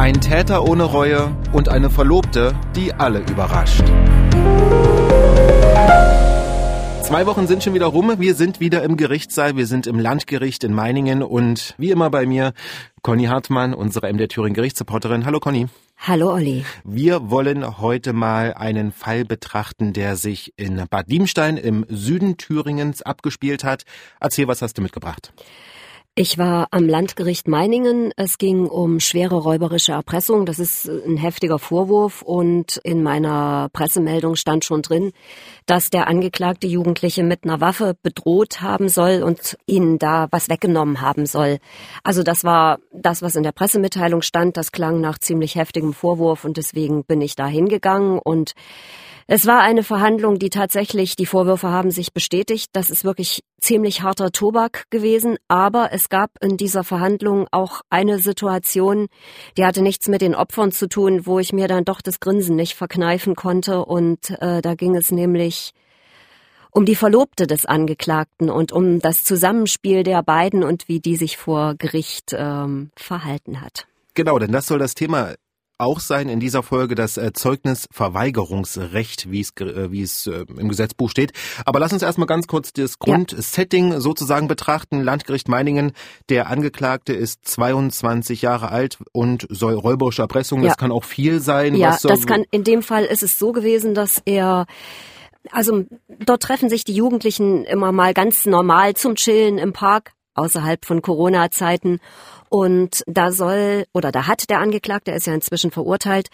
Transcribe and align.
Ein 0.00 0.18
Täter 0.18 0.66
ohne 0.66 0.84
Reue 0.84 1.36
und 1.52 1.68
eine 1.68 1.90
Verlobte, 1.90 2.58
die 2.74 2.94
alle 2.94 3.18
überrascht. 3.18 3.84
Zwei 7.02 7.26
Wochen 7.26 7.46
sind 7.46 7.62
schon 7.62 7.74
wieder 7.74 7.84
rum. 7.84 8.14
Wir 8.16 8.34
sind 8.34 8.60
wieder 8.60 8.82
im 8.82 8.96
Gerichtssaal. 8.96 9.58
Wir 9.58 9.66
sind 9.66 9.86
im 9.86 9.98
Landgericht 9.98 10.64
in 10.64 10.72
Meiningen 10.72 11.22
und 11.22 11.74
wie 11.76 11.90
immer 11.90 12.08
bei 12.08 12.24
mir 12.24 12.54
Conny 13.02 13.24
Hartmann, 13.24 13.74
unsere 13.74 14.10
MD 14.10 14.26
Thüringen 14.28 14.54
Gerichtsreporterin. 14.54 15.26
Hallo 15.26 15.38
Conny. 15.38 15.66
Hallo 15.98 16.32
Olli. 16.32 16.64
Wir 16.82 17.28
wollen 17.28 17.78
heute 17.78 18.14
mal 18.14 18.54
einen 18.54 18.92
Fall 18.92 19.26
betrachten, 19.26 19.92
der 19.92 20.16
sich 20.16 20.54
in 20.56 20.82
Bad 20.88 21.10
Liemstein 21.10 21.58
im 21.58 21.84
Süden 21.90 22.38
Thüringens 22.38 23.02
abgespielt 23.02 23.64
hat. 23.64 23.82
Erzähl, 24.18 24.48
was 24.48 24.62
hast 24.62 24.78
du 24.78 24.82
mitgebracht? 24.82 25.34
Ich 26.16 26.38
war 26.38 26.66
am 26.72 26.88
Landgericht 26.88 27.46
Meiningen. 27.46 28.12
Es 28.16 28.36
ging 28.36 28.66
um 28.66 28.98
schwere 28.98 29.36
räuberische 29.36 29.92
Erpressung. 29.92 30.44
Das 30.44 30.58
ist 30.58 30.88
ein 30.88 31.16
heftiger 31.16 31.60
Vorwurf 31.60 32.22
und 32.22 32.78
in 32.82 33.04
meiner 33.04 33.68
Pressemeldung 33.72 34.34
stand 34.34 34.64
schon 34.64 34.82
drin, 34.82 35.12
dass 35.66 35.88
der 35.88 36.08
angeklagte 36.08 36.66
Jugendliche 36.66 37.22
mit 37.22 37.44
einer 37.44 37.60
Waffe 37.60 37.94
bedroht 38.02 38.60
haben 38.60 38.88
soll 38.88 39.22
und 39.22 39.56
ihnen 39.66 39.98
da 39.98 40.26
was 40.32 40.48
weggenommen 40.48 41.00
haben 41.00 41.26
soll. 41.26 41.58
Also 42.02 42.24
das 42.24 42.42
war 42.42 42.80
das, 42.92 43.22
was 43.22 43.36
in 43.36 43.44
der 43.44 43.52
Pressemitteilung 43.52 44.22
stand. 44.22 44.56
Das 44.56 44.72
klang 44.72 45.00
nach 45.00 45.18
ziemlich 45.18 45.54
heftigem 45.54 45.92
Vorwurf 45.92 46.44
und 46.44 46.56
deswegen 46.56 47.04
bin 47.04 47.20
ich 47.20 47.36
da 47.36 47.46
hingegangen 47.46 48.18
und 48.18 48.54
es 49.32 49.46
war 49.46 49.60
eine 49.60 49.84
Verhandlung, 49.84 50.40
die 50.40 50.50
tatsächlich, 50.50 51.14
die 51.14 51.24
Vorwürfe 51.24 51.68
haben 51.68 51.92
sich 51.92 52.12
bestätigt. 52.12 52.70
Das 52.72 52.90
ist 52.90 53.04
wirklich 53.04 53.44
ziemlich 53.60 54.02
harter 54.02 54.32
Tobak 54.32 54.90
gewesen. 54.90 55.36
Aber 55.46 55.90
es 55.92 56.08
gab 56.08 56.32
in 56.40 56.56
dieser 56.56 56.82
Verhandlung 56.82 57.46
auch 57.52 57.82
eine 57.90 58.18
Situation, 58.18 59.06
die 59.56 59.64
hatte 59.64 59.82
nichts 59.82 60.08
mit 60.08 60.20
den 60.20 60.34
Opfern 60.34 60.72
zu 60.72 60.88
tun, 60.88 61.26
wo 61.26 61.38
ich 61.38 61.52
mir 61.52 61.68
dann 61.68 61.84
doch 61.84 62.00
das 62.00 62.18
Grinsen 62.18 62.56
nicht 62.56 62.74
verkneifen 62.74 63.36
konnte. 63.36 63.84
Und 63.84 64.30
äh, 64.40 64.62
da 64.62 64.74
ging 64.74 64.96
es 64.96 65.12
nämlich 65.12 65.74
um 66.72 66.84
die 66.84 66.96
Verlobte 66.96 67.46
des 67.46 67.66
Angeklagten 67.66 68.50
und 68.50 68.72
um 68.72 68.98
das 68.98 69.22
Zusammenspiel 69.22 70.02
der 70.02 70.24
beiden 70.24 70.64
und 70.64 70.88
wie 70.88 70.98
die 70.98 71.14
sich 71.14 71.36
vor 71.36 71.76
Gericht 71.78 72.34
ähm, 72.36 72.90
verhalten 72.96 73.60
hat. 73.60 73.86
Genau, 74.14 74.40
denn 74.40 74.50
das 74.50 74.66
soll 74.66 74.80
das 74.80 74.96
Thema 74.96 75.34
auch 75.80 76.00
sein 76.00 76.28
in 76.28 76.40
dieser 76.40 76.62
Folge 76.62 76.94
das 76.94 77.16
äh, 77.16 77.32
Zeugnisverweigerungsrecht, 77.32 79.30
wie 79.30 79.40
es, 79.40 79.50
äh, 79.60 79.90
wie 79.90 80.02
es 80.02 80.26
äh, 80.26 80.44
im 80.56 80.68
Gesetzbuch 80.68 81.10
steht. 81.10 81.32
Aber 81.64 81.80
lass 81.80 81.92
uns 81.92 82.02
erstmal 82.02 82.26
ganz 82.26 82.46
kurz 82.46 82.72
das 82.72 82.98
Grundsetting 82.98 83.92
ja. 83.92 84.00
sozusagen 84.00 84.48
betrachten. 84.48 85.02
Landgericht 85.02 85.48
Meiningen, 85.48 85.92
der 86.28 86.48
Angeklagte 86.48 87.12
ist 87.12 87.46
22 87.46 88.42
Jahre 88.42 88.70
alt 88.70 88.98
und 89.12 89.46
soll 89.48 89.74
räuberische 89.74 90.22
Erpressung, 90.22 90.62
ja. 90.62 90.68
das 90.68 90.76
kann 90.76 90.92
auch 90.92 91.04
viel 91.04 91.40
sein. 91.40 91.74
Ja, 91.74 91.98
das 92.02 92.26
kann, 92.26 92.44
in 92.50 92.64
dem 92.64 92.82
Fall 92.82 93.04
ist 93.04 93.22
es 93.22 93.38
so 93.38 93.52
gewesen, 93.52 93.94
dass 93.94 94.22
er 94.24 94.66
also 95.50 95.84
dort 96.08 96.42
treffen 96.42 96.68
sich 96.68 96.84
die 96.84 96.94
Jugendlichen 96.94 97.64
immer 97.64 97.92
mal 97.92 98.12
ganz 98.12 98.44
normal 98.44 98.94
zum 98.94 99.14
Chillen 99.14 99.56
im 99.58 99.72
Park 99.72 100.12
außerhalb 100.34 100.84
von 100.84 101.02
Corona-Zeiten 101.02 102.00
und 102.50 103.04
da 103.06 103.30
soll, 103.30 103.86
oder 103.94 104.10
da 104.10 104.26
hat 104.26 104.50
der 104.50 104.58
Angeklagte, 104.58 105.12
er 105.12 105.18
ist 105.18 105.28
ja 105.28 105.34
inzwischen 105.34 105.70
verurteilt, 105.70 106.30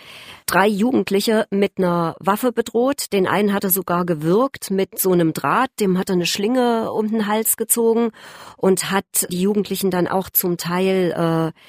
drei 0.46 0.66
Jugendliche 0.66 1.46
mit 1.50 1.72
einer 1.76 2.16
Waffe 2.20 2.52
bedroht. 2.52 3.12
Den 3.12 3.26
einen 3.26 3.52
hat 3.52 3.64
er 3.64 3.70
sogar 3.70 4.06
gewürgt 4.06 4.70
mit 4.70 4.98
so 4.98 5.12
einem 5.12 5.34
Draht, 5.34 5.70
dem 5.78 5.98
hat 5.98 6.08
er 6.08 6.14
eine 6.14 6.24
Schlinge 6.24 6.90
um 6.90 7.10
den 7.10 7.26
Hals 7.26 7.58
gezogen 7.58 8.12
und 8.56 8.90
hat 8.90 9.04
die 9.28 9.42
Jugendlichen 9.42 9.90
dann 9.90 10.08
auch 10.08 10.30
zum 10.30 10.56
Teil 10.56 11.52
äh, 11.54 11.60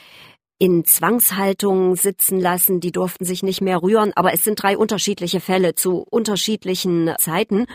in 0.59 0.85
Zwangshaltung 0.85 1.95
sitzen 1.95 2.39
lassen, 2.39 2.79
die 2.79 2.91
durften 2.91 3.25
sich 3.25 3.43
nicht 3.43 3.61
mehr 3.61 3.81
rühren, 3.81 4.11
aber 4.15 4.33
es 4.33 4.43
sind 4.43 4.61
drei 4.61 4.77
unterschiedliche 4.77 5.39
Fälle 5.39 5.75
zu 5.75 6.05
unterschiedlichen 6.09 7.13
Zeiten. 7.19 7.67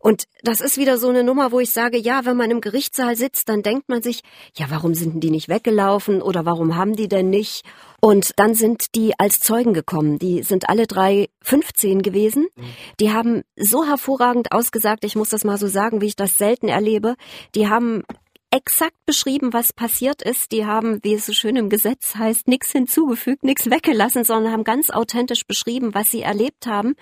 Und 0.00 0.24
das 0.42 0.60
ist 0.60 0.76
wieder 0.76 0.98
so 0.98 1.08
eine 1.08 1.24
Nummer, 1.24 1.50
wo 1.50 1.60
ich 1.60 1.70
sage, 1.70 1.96
ja, 1.98 2.24
wenn 2.24 2.36
man 2.36 2.50
im 2.50 2.60
Gerichtssaal 2.60 3.16
sitzt, 3.16 3.48
dann 3.48 3.62
denkt 3.62 3.88
man 3.88 4.02
sich, 4.02 4.20
ja, 4.54 4.66
warum 4.68 4.94
sind 4.94 5.22
die 5.22 5.30
nicht 5.30 5.48
weggelaufen 5.48 6.20
oder 6.20 6.44
warum 6.44 6.76
haben 6.76 6.94
die 6.94 7.08
denn 7.08 7.30
nicht? 7.30 7.64
Und 8.00 8.32
dann 8.36 8.54
sind 8.54 8.94
die 8.94 9.18
als 9.18 9.40
Zeugen 9.40 9.72
gekommen. 9.72 10.18
Die 10.18 10.42
sind 10.42 10.68
alle 10.68 10.86
drei 10.86 11.28
15 11.42 12.02
gewesen. 12.02 12.46
Die 13.00 13.12
haben 13.12 13.42
so 13.56 13.86
hervorragend 13.86 14.52
ausgesagt, 14.52 15.04
ich 15.04 15.16
muss 15.16 15.30
das 15.30 15.44
mal 15.44 15.56
so 15.56 15.68
sagen, 15.68 16.02
wie 16.02 16.06
ich 16.06 16.16
das 16.16 16.36
selten 16.36 16.68
erlebe. 16.68 17.14
Die 17.54 17.68
haben 17.68 18.02
exakt 18.50 18.96
beschrieben, 19.06 19.52
was 19.52 19.72
passiert 19.72 20.22
ist. 20.22 20.52
Die 20.52 20.66
haben, 20.66 21.00
wie 21.02 21.14
es 21.14 21.26
so 21.26 21.32
schön 21.32 21.56
im 21.56 21.68
Gesetz 21.68 22.14
heißt, 22.16 22.48
nichts 22.48 22.72
hinzugefügt, 22.72 23.44
nichts 23.44 23.70
weggelassen, 23.70 24.24
sondern 24.24 24.52
haben 24.52 24.64
ganz 24.64 24.90
authentisch 24.90 25.46
beschrieben, 25.46 25.94
was 25.94 26.10
sie 26.10 26.22
erlebt 26.22 26.66
haben. 26.66 26.94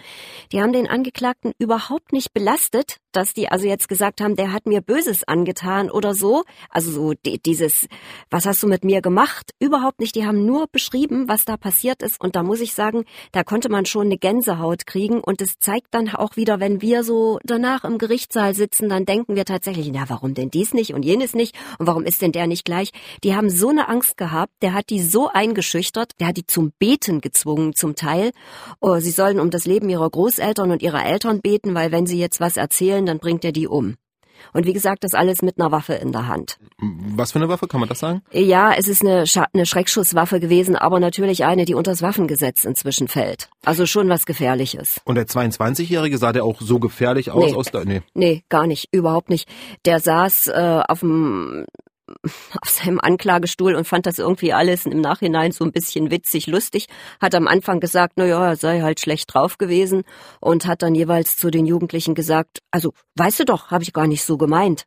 Die 0.53 0.61
haben 0.61 0.73
den 0.73 0.89
Angeklagten 0.89 1.53
überhaupt 1.59 2.13
nicht 2.13 2.33
belastet, 2.33 2.99
dass 3.17 3.35
die 3.35 3.49
also 3.49 3.67
jetzt 3.67 3.89
gesagt 3.89 4.21
haben, 4.21 4.37
der 4.37 4.53
hat 4.53 4.67
mir 4.67 4.81
Böses 4.81 5.25
angetan 5.25 5.91
oder 5.91 6.15
so. 6.15 6.45
Also 6.71 6.91
so 6.91 7.13
dieses, 7.15 7.87
was 8.31 8.47
hast 8.47 8.63
du 8.63 8.67
mit 8.67 8.85
mir 8.85 9.01
gemacht? 9.01 9.53
Überhaupt 9.59 10.01
nicht. 10.01 10.15
Die 10.15 10.27
haben 10.27 10.45
nur 10.45 10.67
beschrieben, 10.71 11.29
was 11.29 11.45
da 11.45 11.57
passiert 11.57 12.03
ist. 12.03 12.21
Und 12.21 12.37
da 12.37 12.43
muss 12.43 12.61
ich 12.61 12.75
sagen, 12.75 13.05
da 13.33 13.45
konnte 13.45 13.69
man 13.69 13.87
schon 13.87 14.07
eine 14.07 14.19
Gänsehaut 14.19 14.87
kriegen. 14.87 15.21
Und 15.21 15.41
es 15.41 15.59
zeigt 15.59 15.89
dann 15.93 16.09
auch 16.15 16.37
wieder, 16.37 16.61
wenn 16.61 16.83
wir 16.83 17.05
so 17.05 17.39
danach 17.45 17.85
im 17.85 17.99
Gerichtssaal 17.99 18.55
sitzen, 18.55 18.89
dann 18.89 19.07
denken 19.07 19.37
wir 19.37 19.45
tatsächlich, 19.45 19.91
na, 19.93 20.05
warum 20.09 20.35
denn 20.35 20.51
dies 20.51 20.75
nicht 20.75 20.95
und 20.95 21.05
jenes 21.05 21.35
nicht? 21.35 21.55
Und 21.79 21.87
warum 21.87 22.05
ist 22.05 22.23
denn 22.23 22.33
der 22.33 22.47
nicht 22.47 22.65
gleich? 22.65 22.91
Die 23.23 23.35
haben 23.35 23.51
so 23.51 23.69
eine 23.69 23.89
Angst 23.89 24.17
gehabt, 24.17 24.53
der 24.63 24.75
hat 24.75 24.91
die 24.91 25.03
so 25.03 25.29
eingeschüchtert, 25.29 26.13
der 26.21 26.29
hat 26.29 26.37
die 26.37 26.47
zum 26.47 26.73
Beten 26.79 27.21
gezwungen 27.21 27.75
zum 27.75 27.95
Teil. 27.95 28.33
Oh, 28.81 28.99
sie 28.99 29.11
sollen 29.11 29.41
um 29.41 29.51
das 29.51 29.67
Leben 29.67 29.89
ihrer 29.89 30.09
Großeltern 30.09 30.71
und 30.71 30.83
ihrer 30.83 31.05
Eltern 31.05 31.41
beten, 31.41 31.75
weil 31.75 31.93
wenn 31.93 32.07
sie 32.07 32.19
jetzt 32.19 32.41
was 32.41 32.57
erzählen, 32.57 33.04
dann 33.07 33.19
bringt 33.19 33.45
er 33.45 33.53
die 33.53 33.69
um. 33.69 33.97
Und 34.53 34.67
wie 34.67 34.73
gesagt, 34.73 35.05
das 35.05 35.15
alles 35.15 35.43
mit 35.43 35.59
einer 35.59 35.73
Waffe 35.73 35.95
in 35.95 36.13
der 36.13 36.27
Hand. 36.27 36.59
Was 36.79 37.33
für 37.33 37.39
eine 37.39 37.49
Waffe, 37.49 37.67
kann 37.67 37.81
man 37.81 37.89
das 37.89 38.01
sagen? 38.01 38.23
Ja, 38.33 38.73
es 38.75 38.89
ist 38.89 39.03
eine, 39.03 39.27
Sch 39.27 39.39
eine 39.53 39.67
Schreckschusswaffe 39.67 40.41
gewesen, 40.41 40.77
aber 40.77 41.01
natürlich 41.01 41.45
eine, 41.45 41.65
die 41.65 41.75
unter 41.75 41.93
das 41.93 42.03
Waffengesetz 42.03 42.65
inzwischen 42.65 43.09
fällt. 43.09 43.49
Also 43.65 43.87
schon 43.87 44.09
was 44.09 44.27
Gefährliches. 44.27 45.01
Und 45.05 45.17
der 45.17 45.27
22-Jährige 45.27 46.19
sah 46.19 46.33
der 46.33 46.45
auch 46.45 46.61
so 46.61 46.79
gefährlich 46.79 47.31
aus? 47.31 47.45
Nee, 47.45 47.55
aus 47.55 47.71
der, 47.71 47.85
nee. 47.85 48.03
nee 48.15 48.45
gar 48.49 48.67
nicht, 48.67 48.89
überhaupt 48.93 49.31
nicht. 49.31 49.49
Der 49.85 50.01
saß 50.01 50.49
äh, 50.49 50.83
auf 50.87 51.01
dem 51.01 51.65
auf 52.61 52.69
seinem 52.69 53.01
Anklagestuhl 53.01 53.75
und 53.75 53.87
fand 53.87 54.07
das 54.07 54.19
irgendwie 54.19 54.53
alles 54.53 54.87
im 54.87 55.01
Nachhinein 55.01 55.53
so 55.53 55.65
ein 55.65 55.73
bisschen 55.73 56.11
witzig, 56.11 56.47
lustig. 56.47 56.87
Hat 57.21 57.35
am 57.35 57.49
Anfang 57.49 57.81
gesagt, 57.81 58.15
na 58.17 58.27
ja, 58.27 58.49
er 58.49 58.57
sei 58.57 58.81
halt 58.81 59.01
schlecht 59.01 59.33
drauf 59.33 59.59
gewesen 59.59 60.03
und 60.41 60.67
hat 60.67 60.83
dann 60.83 60.95
jeweils 60.95 61.37
zu 61.37 61.51
den 61.51 61.67
Jugendlichen 61.67 62.15
gesagt, 62.15 62.59
also, 62.71 62.93
weißt 63.17 63.41
du 63.41 63.45
doch, 63.45 63.71
habe 63.71 63.83
ich 63.83 63.93
gar 63.93 64.07
nicht 64.07 64.25
so 64.25 64.37
gemeint. 64.37 64.85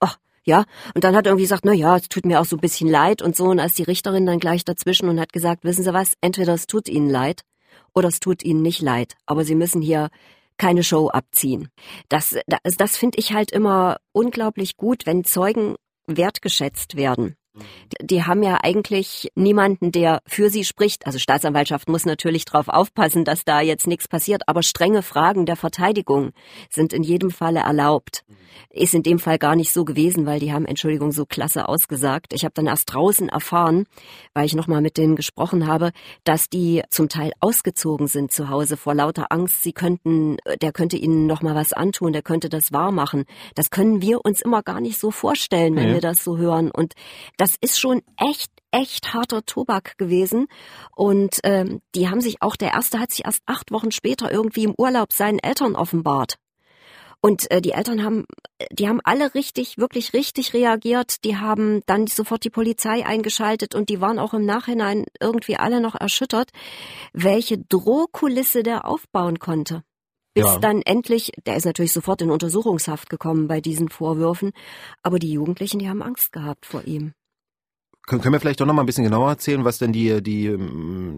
Ach, 0.00 0.18
ja. 0.44 0.64
Und 0.94 1.04
dann 1.04 1.14
hat 1.14 1.26
er 1.26 1.30
irgendwie 1.30 1.44
gesagt, 1.44 1.64
na 1.64 1.72
ja, 1.72 1.96
es 1.96 2.08
tut 2.08 2.26
mir 2.26 2.40
auch 2.40 2.44
so 2.44 2.56
ein 2.56 2.60
bisschen 2.60 2.88
leid 2.88 3.22
und 3.22 3.36
so. 3.36 3.44
Und 3.44 3.60
als 3.60 3.74
die 3.74 3.84
Richterin 3.84 4.26
dann 4.26 4.40
gleich 4.40 4.64
dazwischen 4.64 5.08
und 5.08 5.20
hat 5.20 5.32
gesagt, 5.32 5.64
wissen 5.64 5.84
Sie 5.84 5.94
was, 5.94 6.14
entweder 6.20 6.54
es 6.54 6.66
tut 6.66 6.88
Ihnen 6.88 7.10
leid 7.10 7.42
oder 7.94 8.08
es 8.08 8.20
tut 8.20 8.42
Ihnen 8.42 8.62
nicht 8.62 8.82
leid. 8.82 9.14
Aber 9.26 9.44
Sie 9.44 9.54
müssen 9.54 9.82
hier 9.82 10.10
keine 10.58 10.82
Show 10.82 11.08
abziehen. 11.08 11.68
Das, 12.08 12.36
das, 12.46 12.76
das 12.76 12.96
finde 12.96 13.18
ich 13.18 13.32
halt 13.32 13.52
immer 13.52 13.98
unglaublich 14.12 14.76
gut, 14.76 15.06
wenn 15.06 15.24
Zeugen 15.24 15.76
wertgeschätzt 16.06 16.96
werden. 16.96 17.36
Die 18.00 18.24
haben 18.24 18.42
ja 18.42 18.58
eigentlich 18.62 19.30
niemanden, 19.34 19.92
der 19.92 20.20
für 20.26 20.50
sie 20.50 20.64
spricht. 20.64 21.06
Also 21.06 21.18
Staatsanwaltschaft 21.18 21.88
muss 21.88 22.04
natürlich 22.04 22.44
darauf 22.44 22.68
aufpassen, 22.68 23.24
dass 23.24 23.44
da 23.44 23.60
jetzt 23.60 23.86
nichts 23.86 24.08
passiert, 24.08 24.42
aber 24.48 24.62
strenge 24.62 25.02
Fragen 25.02 25.46
der 25.46 25.56
Verteidigung 25.56 26.32
sind 26.70 26.92
in 26.92 27.02
jedem 27.02 27.30
Falle 27.30 27.60
erlaubt. 27.60 28.24
Ist 28.70 28.94
in 28.94 29.02
dem 29.02 29.18
Fall 29.18 29.38
gar 29.38 29.56
nicht 29.56 29.72
so 29.72 29.84
gewesen, 29.84 30.26
weil 30.26 30.40
die 30.40 30.52
haben, 30.52 30.66
Entschuldigung, 30.66 31.12
so 31.12 31.26
klasse 31.26 31.68
ausgesagt. 31.68 32.32
Ich 32.32 32.44
habe 32.44 32.54
dann 32.54 32.66
erst 32.66 32.92
draußen 32.92 33.28
erfahren, 33.28 33.86
weil 34.34 34.46
ich 34.46 34.54
nochmal 34.54 34.80
mit 34.80 34.96
denen 34.96 35.16
gesprochen 35.16 35.66
habe, 35.66 35.92
dass 36.24 36.48
die 36.48 36.82
zum 36.90 37.08
Teil 37.08 37.32
ausgezogen 37.40 38.06
sind 38.06 38.32
zu 38.32 38.48
Hause 38.48 38.76
vor 38.76 38.94
lauter 38.94 39.26
Angst, 39.30 39.62
sie 39.62 39.72
könnten, 39.72 40.36
der 40.60 40.72
könnte 40.72 40.96
ihnen 40.96 41.26
nochmal 41.26 41.54
was 41.54 41.72
antun, 41.72 42.12
der 42.12 42.22
könnte 42.22 42.48
das 42.48 42.72
wahr 42.72 42.92
machen. 42.92 43.24
Das 43.54 43.70
können 43.70 44.02
wir 44.02 44.24
uns 44.24 44.40
immer 44.40 44.62
gar 44.62 44.80
nicht 44.80 44.98
so 44.98 45.10
vorstellen, 45.10 45.76
wenn 45.76 45.88
ja. 45.88 45.94
wir 45.94 46.00
das 46.00 46.22
so 46.24 46.36
hören. 46.36 46.70
Und 46.70 46.94
das 47.36 47.45
das 47.46 47.54
ist 47.60 47.78
schon 47.78 48.02
echt 48.16 48.50
echt 48.72 49.14
harter 49.14 49.46
Tobak 49.46 49.96
gewesen. 49.98 50.48
Und 50.96 51.38
ähm, 51.44 51.80
die 51.94 52.08
haben 52.08 52.20
sich 52.20 52.42
auch, 52.42 52.56
der 52.56 52.72
erste 52.72 52.98
hat 52.98 53.12
sich 53.12 53.24
erst 53.24 53.40
acht 53.46 53.70
Wochen 53.70 53.92
später 53.92 54.32
irgendwie 54.32 54.64
im 54.64 54.74
Urlaub 54.76 55.12
seinen 55.12 55.38
Eltern 55.38 55.76
offenbart. 55.76 56.38
Und 57.20 57.48
äh, 57.52 57.62
die 57.62 57.70
Eltern 57.70 58.02
haben, 58.02 58.26
die 58.72 58.88
haben 58.88 59.00
alle 59.04 59.34
richtig, 59.34 59.78
wirklich 59.78 60.12
richtig 60.12 60.54
reagiert. 60.54 61.24
Die 61.24 61.36
haben 61.36 61.82
dann 61.86 62.08
sofort 62.08 62.42
die 62.44 62.50
Polizei 62.50 63.06
eingeschaltet 63.06 63.76
und 63.76 63.88
die 63.88 64.00
waren 64.00 64.18
auch 64.18 64.34
im 64.34 64.44
Nachhinein 64.44 65.04
irgendwie 65.20 65.56
alle 65.56 65.80
noch 65.80 65.94
erschüttert, 65.94 66.50
welche 67.12 67.58
Drohkulisse 67.58 68.64
der 68.64 68.86
aufbauen 68.86 69.38
konnte 69.38 69.84
bis 70.36 70.44
ja. 70.44 70.58
dann 70.58 70.82
endlich, 70.82 71.32
der 71.46 71.56
ist 71.56 71.64
natürlich 71.64 71.94
sofort 71.94 72.20
in 72.20 72.30
Untersuchungshaft 72.30 73.08
gekommen 73.08 73.48
bei 73.48 73.62
diesen 73.62 73.88
Vorwürfen, 73.88 74.52
aber 75.02 75.18
die 75.18 75.32
Jugendlichen, 75.32 75.78
die 75.78 75.88
haben 75.88 76.02
Angst 76.02 76.30
gehabt 76.30 76.66
vor 76.66 76.84
ihm. 76.84 77.14
Können 78.06 78.32
wir 78.32 78.38
vielleicht 78.38 78.60
doch 78.60 78.66
noch 78.66 78.74
mal 78.74 78.84
ein 78.84 78.86
bisschen 78.86 79.02
genauer 79.02 79.30
erzählen, 79.30 79.64
was 79.64 79.78
denn 79.78 79.92
die, 79.92 80.22
die, 80.22 80.56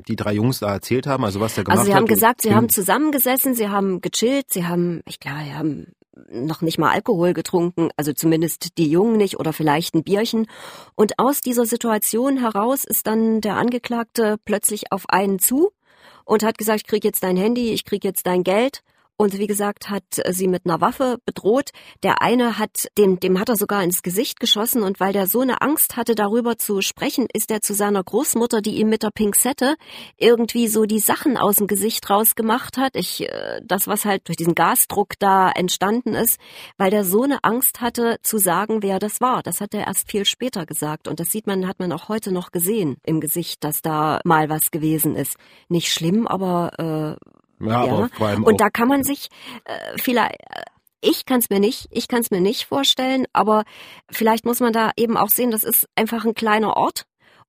die 0.08 0.16
drei 0.16 0.32
Jungs 0.32 0.60
da 0.60 0.72
erzählt 0.72 1.06
haben? 1.06 1.22
Also 1.22 1.38
was 1.38 1.54
der 1.54 1.64
gemacht 1.64 1.76
hat? 1.76 1.80
Also 1.80 1.90
sie 1.90 1.94
haben 1.94 2.04
hat 2.04 2.08
gesagt, 2.08 2.42
sie 2.42 2.54
haben 2.54 2.68
zusammengesessen, 2.70 3.54
sie 3.54 3.68
haben 3.68 4.00
gechillt, 4.00 4.46
sie 4.50 4.66
haben, 4.66 5.02
ich 5.06 5.20
glaube, 5.20 5.44
sie 5.44 5.54
haben 5.54 5.86
noch 6.30 6.62
nicht 6.62 6.78
mal 6.78 6.90
Alkohol 6.90 7.34
getrunken, 7.34 7.90
also 7.96 8.12
zumindest 8.12 8.78
die 8.78 8.90
Jungen 8.90 9.18
nicht 9.18 9.38
oder 9.38 9.52
vielleicht 9.52 9.94
ein 9.94 10.02
Bierchen. 10.02 10.46
Und 10.94 11.18
aus 11.18 11.40
dieser 11.40 11.66
Situation 11.66 12.38
heraus 12.38 12.84
ist 12.84 13.06
dann 13.06 13.40
der 13.40 13.56
Angeklagte 13.56 14.36
plötzlich 14.44 14.90
auf 14.90 15.04
einen 15.08 15.38
zu 15.38 15.70
und 16.24 16.42
hat 16.42 16.58
gesagt, 16.58 16.80
ich 16.80 16.86
krieg 16.86 17.04
jetzt 17.04 17.22
dein 17.22 17.36
Handy, 17.36 17.70
ich 17.70 17.84
krieg 17.84 18.02
jetzt 18.02 18.26
dein 18.26 18.44
Geld 18.44 18.82
und 19.20 19.36
wie 19.36 19.48
gesagt, 19.48 19.90
hat 19.90 20.04
sie 20.30 20.46
mit 20.46 20.64
einer 20.64 20.80
Waffe 20.80 21.18
bedroht. 21.26 21.70
Der 22.04 22.22
eine 22.22 22.56
hat, 22.56 22.86
dem, 22.96 23.18
dem 23.18 23.40
hat 23.40 23.48
er 23.48 23.56
sogar 23.56 23.82
ins 23.82 24.02
Gesicht 24.02 24.38
geschossen 24.38 24.84
und 24.84 25.00
weil 25.00 25.12
der 25.12 25.26
so 25.26 25.40
eine 25.40 25.60
Angst 25.60 25.96
hatte, 25.96 26.14
darüber 26.14 26.56
zu 26.56 26.82
sprechen, 26.82 27.26
ist 27.32 27.50
er 27.50 27.60
zu 27.60 27.74
seiner 27.74 28.04
Großmutter, 28.04 28.62
die 28.62 28.76
ihm 28.76 28.88
mit 28.88 29.02
der 29.02 29.10
Pinzette 29.10 29.74
irgendwie 30.18 30.68
so 30.68 30.84
die 30.84 31.00
Sachen 31.00 31.36
aus 31.36 31.56
dem 31.56 31.66
Gesicht 31.66 32.08
rausgemacht 32.08 32.78
hat. 32.78 32.94
Ich, 32.94 33.28
äh, 33.28 33.60
das, 33.64 33.88
was 33.88 34.04
halt 34.04 34.28
durch 34.28 34.36
diesen 34.36 34.54
Gasdruck 34.54 35.14
da 35.18 35.50
entstanden 35.50 36.14
ist, 36.14 36.38
weil 36.76 36.92
der 36.92 37.04
so 37.04 37.24
eine 37.24 37.42
Angst 37.42 37.80
hatte, 37.80 38.18
zu 38.22 38.38
sagen, 38.38 38.84
wer 38.84 39.00
das 39.00 39.20
war. 39.20 39.42
Das 39.42 39.60
hat 39.60 39.74
er 39.74 39.88
erst 39.88 40.08
viel 40.08 40.24
später 40.26 40.64
gesagt. 40.64 41.08
Und 41.08 41.18
das 41.18 41.32
sieht 41.32 41.48
man, 41.48 41.66
hat 41.66 41.80
man 41.80 41.90
auch 41.90 42.08
heute 42.08 42.30
noch 42.30 42.52
gesehen 42.52 42.98
im 43.04 43.20
Gesicht, 43.20 43.64
dass 43.64 43.82
da 43.82 44.20
mal 44.22 44.48
was 44.48 44.70
gewesen 44.70 45.16
ist. 45.16 45.36
Nicht 45.68 45.92
schlimm, 45.92 46.28
aber 46.28 47.16
äh, 47.18 47.38
ja, 47.60 47.84
ja. 47.84 48.08
Und 48.42 48.60
da 48.60 48.70
kann 48.70 48.88
man 48.88 49.04
sich 49.04 49.28
äh, 49.64 49.98
vielleicht 49.98 50.40
äh, 50.40 50.62
ich 51.00 51.26
kann 51.26 51.38
es 51.38 51.50
mir 51.50 51.60
nicht, 51.60 51.86
ich 51.90 52.08
kann 52.08 52.20
es 52.20 52.30
mir 52.30 52.40
nicht 52.40 52.64
vorstellen, 52.64 53.26
aber 53.32 53.64
vielleicht 54.10 54.44
muss 54.44 54.60
man 54.60 54.72
da 54.72 54.90
eben 54.96 55.16
auch 55.16 55.28
sehen, 55.28 55.50
das 55.50 55.62
ist 55.62 55.88
einfach 55.94 56.24
ein 56.24 56.34
kleiner 56.34 56.76
Ort 56.76 57.04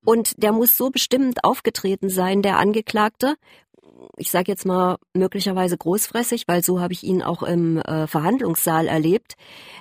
und 0.06 0.42
der 0.42 0.52
muss 0.52 0.78
so 0.78 0.92
bestimmend 0.92 1.44
aufgetreten 1.44 2.10
sein, 2.10 2.42
der 2.42 2.60
Angeklagte. 2.60 3.36
Ich 4.18 4.32
sage 4.32 4.52
jetzt 4.52 4.66
mal 4.66 4.98
möglicherweise 5.14 5.78
großfressig, 5.78 6.48
weil 6.48 6.64
so 6.64 6.80
habe 6.80 6.94
ich 6.94 7.04
ihn 7.04 7.22
auch 7.24 7.44
im 7.44 7.80
äh, 7.80 8.08
Verhandlungssaal 8.08 8.88
erlebt, 8.88 9.34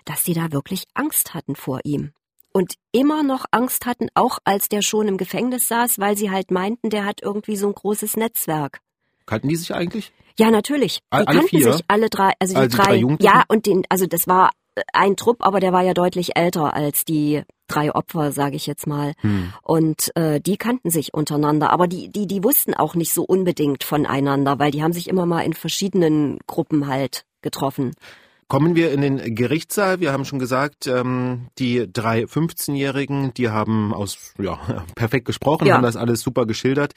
dass 0.05 0.25
die 0.25 0.35
da 0.35 0.51
wirklich 0.51 0.85
Angst 0.95 1.35
hatten 1.35 1.55
vor 1.55 1.81
ihm 1.85 2.13
und 2.53 2.75
immer 2.91 3.23
noch 3.23 3.45
Angst 3.51 3.87
hatten, 3.87 4.09
auch 4.15 4.39
als 4.45 4.69
der 4.69 4.83
schon 4.83 5.07
im 5.07 5.19
Gefängnis 5.19 5.69
saß, 5.69 5.99
weil 5.99 6.17
sie 6.17 6.31
halt 6.31 6.51
meinten, 6.51 6.91
der 6.91 7.05
hat 7.05 7.23
irgendwie 7.23 7.57
so 7.57 7.69
ein 7.69 7.75
großes 7.75 8.17
Netzwerk. 8.17 8.81
Kannten 9.27 9.49
die 9.49 9.57
sich 9.57 9.75
eigentlich? 9.75 10.13
Ja, 10.39 10.51
natürlich. 10.51 10.99
Die 10.99 11.03
alle 11.11 11.25
kannten 11.27 11.49
vier? 11.49 11.73
sich 11.73 11.85
alle 11.89 12.09
drei, 12.09 12.33
also 12.39 12.55
die 12.55 12.61
Also 12.61 12.77
die 12.77 12.83
drei, 12.83 13.01
drei 13.01 13.17
ja, 13.21 13.45
und 13.49 13.67
den, 13.67 13.83
also 13.89 14.07
das 14.07 14.27
war 14.29 14.51
ein 14.93 15.17
Trupp, 15.17 15.39
aber 15.41 15.61
der 15.61 15.73
war 15.73 15.83
ja 15.83 15.95
deutlich 15.95 16.37
älter 16.37 16.75
als 16.75 17.05
die 17.05 17.43
drei 17.67 17.95
Opfer, 17.95 18.33
sage 18.33 18.57
ich 18.57 18.67
jetzt 18.67 18.87
mal. 18.87 19.13
Hm. 19.21 19.53
Und 19.63 20.17
äh, 20.17 20.41
die 20.41 20.57
kannten 20.57 20.91
sich 20.91 21.13
untereinander, 21.13 21.71
aber 21.71 21.87
die, 21.87 22.11
die, 22.11 22.27
die 22.27 22.43
wussten 22.43 22.75
auch 22.75 22.95
nicht 22.95 23.13
so 23.13 23.25
unbedingt 23.25 23.85
voneinander, 23.85 24.59
weil 24.59 24.71
die 24.71 24.83
haben 24.83 24.93
sich 24.93 25.09
immer 25.09 25.27
mal 25.27 25.43
in 25.43 25.53
verschiedenen 25.53 26.39
Gruppen 26.47 26.87
halt 26.87 27.25
getroffen. 27.43 27.95
Kommen 28.49 28.75
wir 28.75 28.93
in 28.93 29.03
den 29.03 29.35
Gerichtssaal. 29.35 30.01
Wir 30.01 30.13
haben 30.13 30.25
schon 30.25 30.39
gesagt, 30.39 30.87
ähm, 30.87 31.49
die 31.59 31.87
drei 31.93 32.23
15-Jährigen, 32.23 33.35
die 33.35 33.51
haben 33.51 33.93
aus 33.93 34.33
ja 34.39 34.59
perfekt 34.95 35.27
gesprochen, 35.27 35.67
Ja. 35.67 35.75
haben 35.75 35.83
das 35.83 35.97
alles 35.97 36.23
super 36.23 36.47
geschildert. 36.47 36.95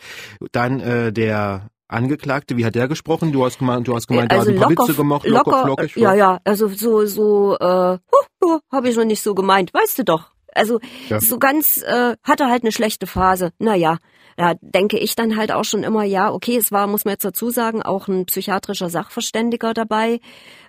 Dann 0.53 0.79
äh, 0.79 1.11
der 1.11 1.69
Angeklagte, 1.91 2.57
wie 2.57 2.65
hat 2.65 2.75
der 2.75 2.87
gesprochen? 2.87 3.31
Du 3.31 3.43
hast 3.45 3.59
gemeint, 3.59 3.87
du 3.87 3.95
hast 3.95 4.07
gemeint, 4.07 4.31
also 4.31 4.51
der 4.51 4.61
hat 4.61 4.69
ein 4.69 4.75
paar 4.75 4.85
Witze 4.87 4.95
gemacht, 4.97 5.27
locker, 5.27 5.51
locker, 5.51 5.67
flockig. 5.89 5.95
ja, 5.97 6.13
ja, 6.13 6.39
also 6.43 6.67
so, 6.69 7.05
so, 7.05 7.57
äh, 7.59 7.97
huh, 7.97 8.25
huh, 8.43 8.59
habe 8.71 8.89
ich 8.89 8.95
noch 8.95 9.05
nicht 9.05 9.21
so 9.21 9.35
gemeint, 9.35 9.73
weißt 9.73 9.99
du 9.99 10.03
doch. 10.03 10.31
Also 10.53 10.79
Ja. 11.09 11.19
so 11.19 11.37
ganz, 11.39 11.81
äh, 11.81 12.15
hatte 12.23 12.47
halt 12.47 12.63
eine 12.63 12.71
schlechte 12.71 13.07
Phase. 13.07 13.51
Naja, 13.59 13.97
da 14.37 14.53
denke 14.61 14.97
ich 14.97 15.15
dann 15.15 15.37
halt 15.37 15.51
auch 15.51 15.63
schon 15.63 15.83
immer, 15.83 16.03
ja, 16.03 16.31
okay, 16.31 16.57
es 16.57 16.71
war, 16.71 16.87
muss 16.87 17.05
man 17.05 17.13
jetzt 17.13 17.25
dazu 17.25 17.49
sagen, 17.49 17.81
auch 17.81 18.07
ein 18.07 18.25
psychiatrischer 18.25 18.89
Sachverständiger 18.89 19.73
dabei, 19.73 20.19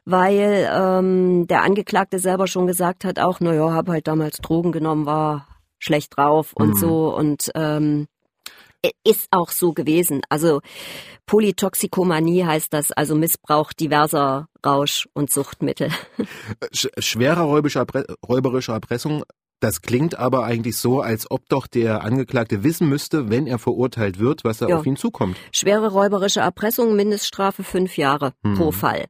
weil 0.05 0.69
ähm, 0.73 1.47
der 1.47 1.63
Angeklagte 1.63 2.19
selber 2.19 2.47
schon 2.47 2.67
gesagt 2.67 3.05
hat, 3.05 3.19
auch, 3.19 3.41
naja, 3.41 3.73
habe 3.73 3.93
halt 3.93 4.07
damals 4.09 4.39
Drogen 4.39 4.73
genommen, 4.73 5.07
war 5.07 5.47
schlecht 5.79 6.17
drauf 6.17 6.53
und 6.55 6.71
Mhm. 6.71 6.75
so 6.75 7.15
und 7.17 7.51
ähm, 7.57 8.07
ist 9.05 9.29
auch 9.31 9.51
so 9.51 9.73
gewesen. 9.73 10.23
Also 10.29 10.61
Polytoxikomanie 11.27 12.45
heißt 12.45 12.73
das, 12.73 12.93
also 12.93 13.15
Missbrauch 13.15 13.73
diverser 13.73 14.49
Rausch- 14.65 15.09
und 15.15 15.31
Suchtmittel. 15.31 15.91
Sch 16.73 16.89
schwerer 16.99 17.43
räuberische, 17.43 17.79
Erpre 17.81 18.05
räuberische 18.29 18.73
Erpressung. 18.73 19.23
Das 19.61 19.81
klingt 19.81 20.19
aber 20.19 20.45
eigentlich 20.45 20.77
so, 20.77 21.01
als 21.01 21.31
ob 21.31 21.49
doch 21.49 21.69
der 21.69 22.03
Angeklagte 22.03 22.65
wissen 22.65 22.89
müsste, 22.89 23.31
wenn 23.31 23.47
er 23.47 23.59
verurteilt 23.61 24.19
wird, 24.19 24.43
was 24.45 24.59
da 24.59 24.69
Ja. 24.69 24.77
auf 24.79 24.87
ihn 24.87 24.97
zukommt. 24.97 25.37
Schwere 25.53 25.89
räuberische 25.93 26.41
Erpressung, 26.41 26.97
Mindeststrafe 26.97 27.63
fünf 27.63 27.97
Jahre 27.97 28.33
Hm. 28.45 28.55
pro 28.55 28.73
Fall. 28.73 29.07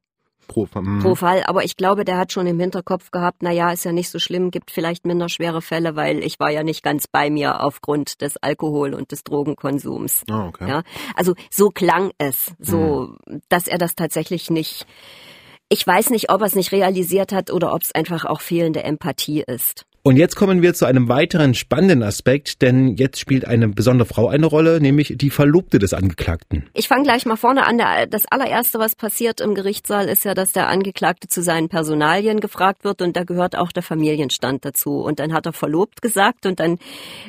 Pro, 0.48 0.68
hm. 0.72 1.00
Pro 1.00 1.14
Fall. 1.14 1.42
Aber 1.46 1.64
ich 1.64 1.76
glaube, 1.76 2.04
der 2.04 2.18
hat 2.18 2.32
schon 2.32 2.46
im 2.46 2.58
Hinterkopf 2.58 3.10
gehabt, 3.10 3.38
na 3.42 3.50
ja, 3.50 3.70
ist 3.72 3.84
ja 3.84 3.92
nicht 3.92 4.10
so 4.10 4.18
schlimm, 4.18 4.50
gibt 4.50 4.70
vielleicht 4.70 5.06
minder 5.06 5.28
schwere 5.28 5.62
Fälle, 5.62 5.96
weil 5.96 6.22
ich 6.22 6.38
war 6.38 6.50
ja 6.50 6.62
nicht 6.62 6.82
ganz 6.82 7.06
bei 7.06 7.30
mir 7.30 7.60
aufgrund 7.62 8.20
des 8.20 8.36
Alkohol- 8.36 8.94
und 8.94 9.12
des 9.12 9.24
Drogenkonsums. 9.24 10.24
Ah, 10.30 10.46
okay. 10.48 10.68
Ja, 10.68 10.82
also 11.14 11.34
so 11.50 11.70
klang 11.70 12.10
es, 12.18 12.52
so, 12.58 13.16
dass 13.48 13.68
er 13.68 13.78
das 13.78 13.94
tatsächlich 13.94 14.50
nicht, 14.50 14.86
ich 15.68 15.86
weiß 15.86 16.10
nicht, 16.10 16.30
ob 16.30 16.40
er 16.40 16.46
es 16.46 16.54
nicht 16.54 16.72
realisiert 16.72 17.32
hat 17.32 17.50
oder 17.50 17.72
ob 17.74 17.82
es 17.82 17.94
einfach 17.94 18.24
auch 18.24 18.40
fehlende 18.40 18.82
Empathie 18.84 19.42
ist. 19.46 19.86
Und 20.04 20.16
jetzt 20.16 20.34
kommen 20.34 20.62
wir 20.62 20.74
zu 20.74 20.84
einem 20.84 21.08
weiteren 21.08 21.54
spannenden 21.54 22.02
Aspekt, 22.02 22.60
denn 22.60 22.96
jetzt 22.96 23.20
spielt 23.20 23.44
eine 23.44 23.68
besondere 23.68 24.08
Frau 24.08 24.26
eine 24.26 24.46
Rolle, 24.46 24.80
nämlich 24.80 25.14
die 25.16 25.30
Verlobte 25.30 25.78
des 25.78 25.94
Angeklagten. 25.94 26.68
Ich 26.74 26.88
fange 26.88 27.04
gleich 27.04 27.24
mal 27.24 27.36
vorne 27.36 27.64
an. 27.64 27.78
Das 28.10 28.26
allererste, 28.26 28.80
was 28.80 28.96
passiert 28.96 29.40
im 29.40 29.54
Gerichtssaal, 29.54 30.08
ist 30.08 30.24
ja, 30.24 30.34
dass 30.34 30.50
der 30.50 30.66
Angeklagte 30.66 31.28
zu 31.28 31.40
seinen 31.40 31.68
Personalien 31.68 32.40
gefragt 32.40 32.82
wird 32.82 33.00
und 33.00 33.16
da 33.16 33.22
gehört 33.22 33.54
auch 33.54 33.70
der 33.70 33.84
Familienstand 33.84 34.64
dazu. 34.64 34.96
Und 34.96 35.20
dann 35.20 35.32
hat 35.32 35.46
er 35.46 35.52
verlobt 35.52 36.02
gesagt 36.02 36.46
und 36.46 36.58
dann, 36.58 36.78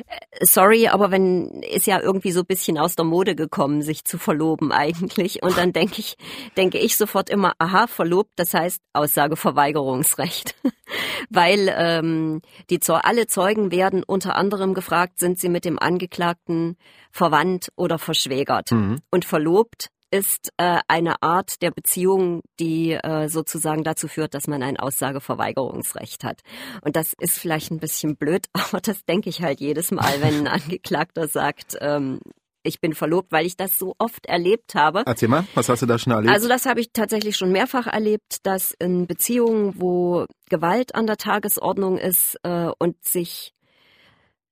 äh, 0.08 0.44
sorry, 0.44 0.88
aber 0.88 1.12
wenn, 1.12 1.62
ist 1.62 1.86
ja 1.86 2.00
irgendwie 2.00 2.32
so 2.32 2.40
ein 2.40 2.46
bisschen 2.46 2.76
aus 2.76 2.96
der 2.96 3.04
Mode 3.04 3.36
gekommen, 3.36 3.82
sich 3.82 4.04
zu 4.04 4.18
verloben 4.18 4.72
eigentlich. 4.72 5.44
Und 5.44 5.56
dann 5.56 5.72
denke 5.72 6.00
ich, 6.00 6.16
denke 6.56 6.78
ich 6.78 6.96
sofort 6.96 7.30
immer, 7.30 7.52
aha, 7.58 7.86
verlobt, 7.86 8.32
das 8.34 8.52
heißt 8.52 8.82
Aussageverweigerungsrecht. 8.94 10.56
Weil 11.30 11.72
ähm, 11.76 12.40
die 12.70 12.80
Zeu 12.80 12.98
alle 13.02 13.26
Zeugen 13.26 13.70
werden 13.70 14.02
unter 14.02 14.36
anderem 14.36 14.74
gefragt, 14.74 15.18
sind 15.18 15.38
sie 15.38 15.48
mit 15.48 15.64
dem 15.64 15.78
Angeklagten 15.78 16.76
verwandt 17.10 17.72
oder 17.76 17.98
verschwägert. 17.98 18.72
Mhm. 18.72 19.00
Und 19.10 19.24
verlobt 19.24 19.90
ist 20.14 20.52
äh, 20.58 20.78
eine 20.86 21.22
Art 21.22 21.60
der 21.60 21.72
Beziehung, 21.72 22.42
die 22.60 22.92
äh, 22.92 23.28
sozusagen 23.28 23.82
dazu 23.82 24.06
führt, 24.06 24.34
dass 24.34 24.46
man 24.46 24.62
ein 24.62 24.76
Aussageverweigerungsrecht 24.76 26.22
hat. 26.22 26.42
Und 26.82 26.94
das 26.94 27.14
ist 27.18 27.38
vielleicht 27.40 27.72
ein 27.72 27.80
bisschen 27.80 28.16
blöd, 28.16 28.46
aber 28.52 28.80
das 28.80 29.04
denke 29.04 29.28
ich 29.28 29.42
halt 29.42 29.60
jedes 29.60 29.90
Mal, 29.90 30.20
wenn 30.20 30.46
ein 30.46 30.46
Angeklagter 30.46 31.26
sagt, 31.26 31.76
ähm, 31.80 32.20
ich 32.64 32.80
bin 32.80 32.94
verlobt, 32.94 33.30
weil 33.30 33.46
ich 33.46 33.56
das 33.56 33.78
so 33.78 33.94
oft 33.98 34.26
erlebt 34.26 34.74
habe. 34.74 35.02
Erzähl 35.06 35.28
mal, 35.28 35.46
was 35.54 35.68
hast 35.68 35.82
du 35.82 35.86
da 35.86 35.98
schon 35.98 36.12
erlebt? 36.12 36.32
Also 36.32 36.48
das 36.48 36.66
habe 36.66 36.80
ich 36.80 36.92
tatsächlich 36.92 37.36
schon 37.36 37.52
mehrfach 37.52 37.86
erlebt, 37.86 38.38
dass 38.42 38.74
in 38.78 39.06
Beziehungen, 39.06 39.80
wo 39.80 40.26
Gewalt 40.48 40.94
an 40.94 41.06
der 41.06 41.16
Tagesordnung 41.16 41.98
ist 41.98 42.38
äh, 42.42 42.70
und 42.78 43.02
sich 43.04 43.54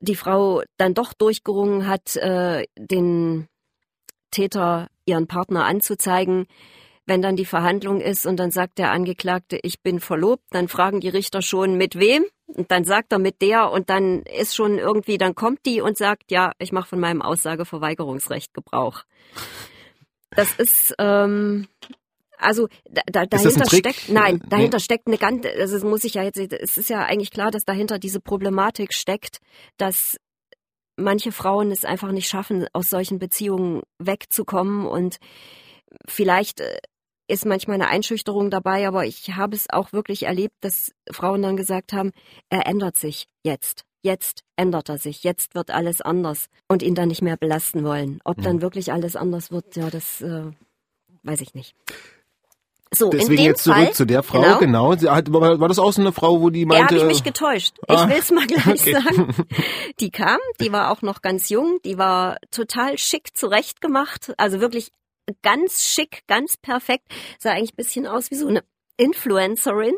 die 0.00 0.16
Frau 0.16 0.62
dann 0.76 0.94
doch 0.94 1.12
durchgerungen 1.12 1.86
hat, 1.86 2.16
äh, 2.16 2.66
den 2.76 3.48
Täter 4.30 4.88
ihren 5.06 5.26
Partner 5.26 5.64
anzuzeigen, 5.64 6.46
wenn 7.06 7.22
dann 7.22 7.36
die 7.36 7.44
Verhandlung 7.44 8.00
ist 8.00 8.26
und 8.26 8.36
dann 8.36 8.50
sagt 8.50 8.78
der 8.78 8.90
Angeklagte, 8.90 9.58
ich 9.62 9.82
bin 9.82 10.00
verlobt, 10.00 10.44
dann 10.50 10.68
fragen 10.68 11.00
die 11.00 11.08
Richter 11.08 11.42
schon, 11.42 11.76
mit 11.76 11.98
wem? 11.98 12.24
Und 12.54 12.70
dann 12.70 12.84
sagt 12.84 13.12
er 13.12 13.18
mit 13.18 13.40
der 13.40 13.70
und 13.70 13.88
dann 13.90 14.22
ist 14.22 14.54
schon 14.54 14.78
irgendwie, 14.78 15.18
dann 15.18 15.34
kommt 15.34 15.64
die 15.64 15.80
und 15.80 15.96
sagt, 15.96 16.30
ja, 16.30 16.52
ich 16.58 16.72
mache 16.72 16.88
von 16.88 17.00
meinem 17.00 17.22
Aussageverweigerungsrecht 17.22 18.52
Gebrauch. 18.52 19.04
Das 20.30 20.52
ist, 20.54 20.94
ähm, 20.98 21.66
also 22.38 22.68
da, 22.90 23.02
da, 23.06 23.26
das 23.26 23.42
dahinter 23.42 23.66
steckt, 23.66 24.08
nein, 24.08 24.40
Nee. 24.42 24.48
dahinter 24.48 24.80
steckt 24.80 25.06
eine 25.06 25.18
ganze, 25.18 25.50
also 25.50 25.76
es 25.76 25.84
muss 25.84 26.04
ich 26.04 26.14
ja 26.14 26.22
jetzt, 26.22 26.38
es 26.38 26.76
ist 26.76 26.90
ja 26.90 27.04
eigentlich 27.04 27.30
klar, 27.30 27.50
dass 27.50 27.64
dahinter 27.64 27.98
diese 27.98 28.20
Problematik 28.20 28.92
steckt, 28.92 29.38
dass 29.76 30.16
manche 30.96 31.32
Frauen 31.32 31.70
es 31.70 31.84
einfach 31.84 32.12
nicht 32.12 32.28
schaffen, 32.28 32.66
aus 32.72 32.90
solchen 32.90 33.18
Beziehungen 33.18 33.82
wegzukommen 33.98 34.86
und 34.86 35.18
vielleicht 36.06 36.60
äh, 36.60 36.78
ist 37.32 37.46
manchmal 37.46 37.76
eine 37.76 37.88
Einschüchterung 37.88 38.50
dabei, 38.50 38.86
aber 38.86 39.06
ich 39.06 39.34
habe 39.34 39.56
es 39.56 39.70
auch 39.70 39.92
wirklich 39.92 40.24
erlebt, 40.24 40.54
dass 40.60 40.92
Frauen 41.10 41.40
dann 41.40 41.56
gesagt 41.56 41.94
haben, 41.94 42.10
er 42.50 42.66
ändert 42.66 42.96
sich 42.96 43.26
jetzt. 43.42 43.84
Jetzt 44.04 44.42
ändert 44.56 44.88
er 44.88 44.98
sich, 44.98 45.22
jetzt 45.22 45.54
wird 45.54 45.70
alles 45.70 46.00
anders 46.00 46.48
und 46.68 46.82
ihn 46.82 46.96
dann 46.96 47.08
nicht 47.08 47.22
mehr 47.22 47.36
belasten 47.36 47.84
wollen. 47.84 48.20
Ob 48.24 48.42
dann 48.42 48.60
wirklich 48.60 48.92
alles 48.92 49.14
anders 49.14 49.52
wird, 49.52 49.76
ja, 49.76 49.90
das 49.90 50.20
äh, 50.20 50.50
weiß 51.22 51.40
ich 51.40 51.54
nicht. 51.54 51.76
So, 52.94 53.08
Deswegen 53.08 53.30
in 53.30 53.36
dem 53.36 53.46
jetzt 53.46 53.64
zurück 53.64 53.78
Fall, 53.78 53.92
zu 53.92 54.04
der 54.04 54.22
Frau, 54.22 54.58
genau. 54.58 54.92
genau. 54.92 55.10
Hat, 55.10 55.32
war, 55.32 55.60
war 55.60 55.68
das 55.68 55.78
auch 55.78 55.92
so 55.92 56.02
eine 56.02 56.12
Frau, 56.12 56.40
wo 56.42 56.50
die 56.50 56.62
Da 56.62 56.68
meinte... 56.68 56.96
habe 56.96 56.96
ich 56.96 57.04
mich 57.04 57.24
getäuscht. 57.24 57.76
Ah, 57.88 58.04
Ich 58.04 58.14
will's 58.14 58.30
mal 58.32 58.46
gleich 58.46 58.66
okay. 58.80 58.92
sagen. 58.92 59.34
Die 60.00 60.10
kam, 60.10 60.38
die 60.60 60.72
war 60.72 60.90
auch 60.90 61.02
noch 61.02 61.22
ganz 61.22 61.48
jung, 61.48 61.78
die 61.84 61.96
war 61.96 62.38
total 62.50 62.98
schick 62.98 63.36
zurechtgemacht, 63.36 64.32
also 64.36 64.60
wirklich 64.60 64.90
ganz 65.42 65.82
schick, 65.82 66.22
ganz 66.26 66.56
perfekt. 66.56 67.04
Sah 67.38 67.52
eigentlich 67.52 67.72
ein 67.72 67.76
bisschen 67.76 68.06
aus 68.06 68.30
wie 68.30 68.36
so 68.36 68.48
eine 68.48 68.62
Influencerin. 68.96 69.94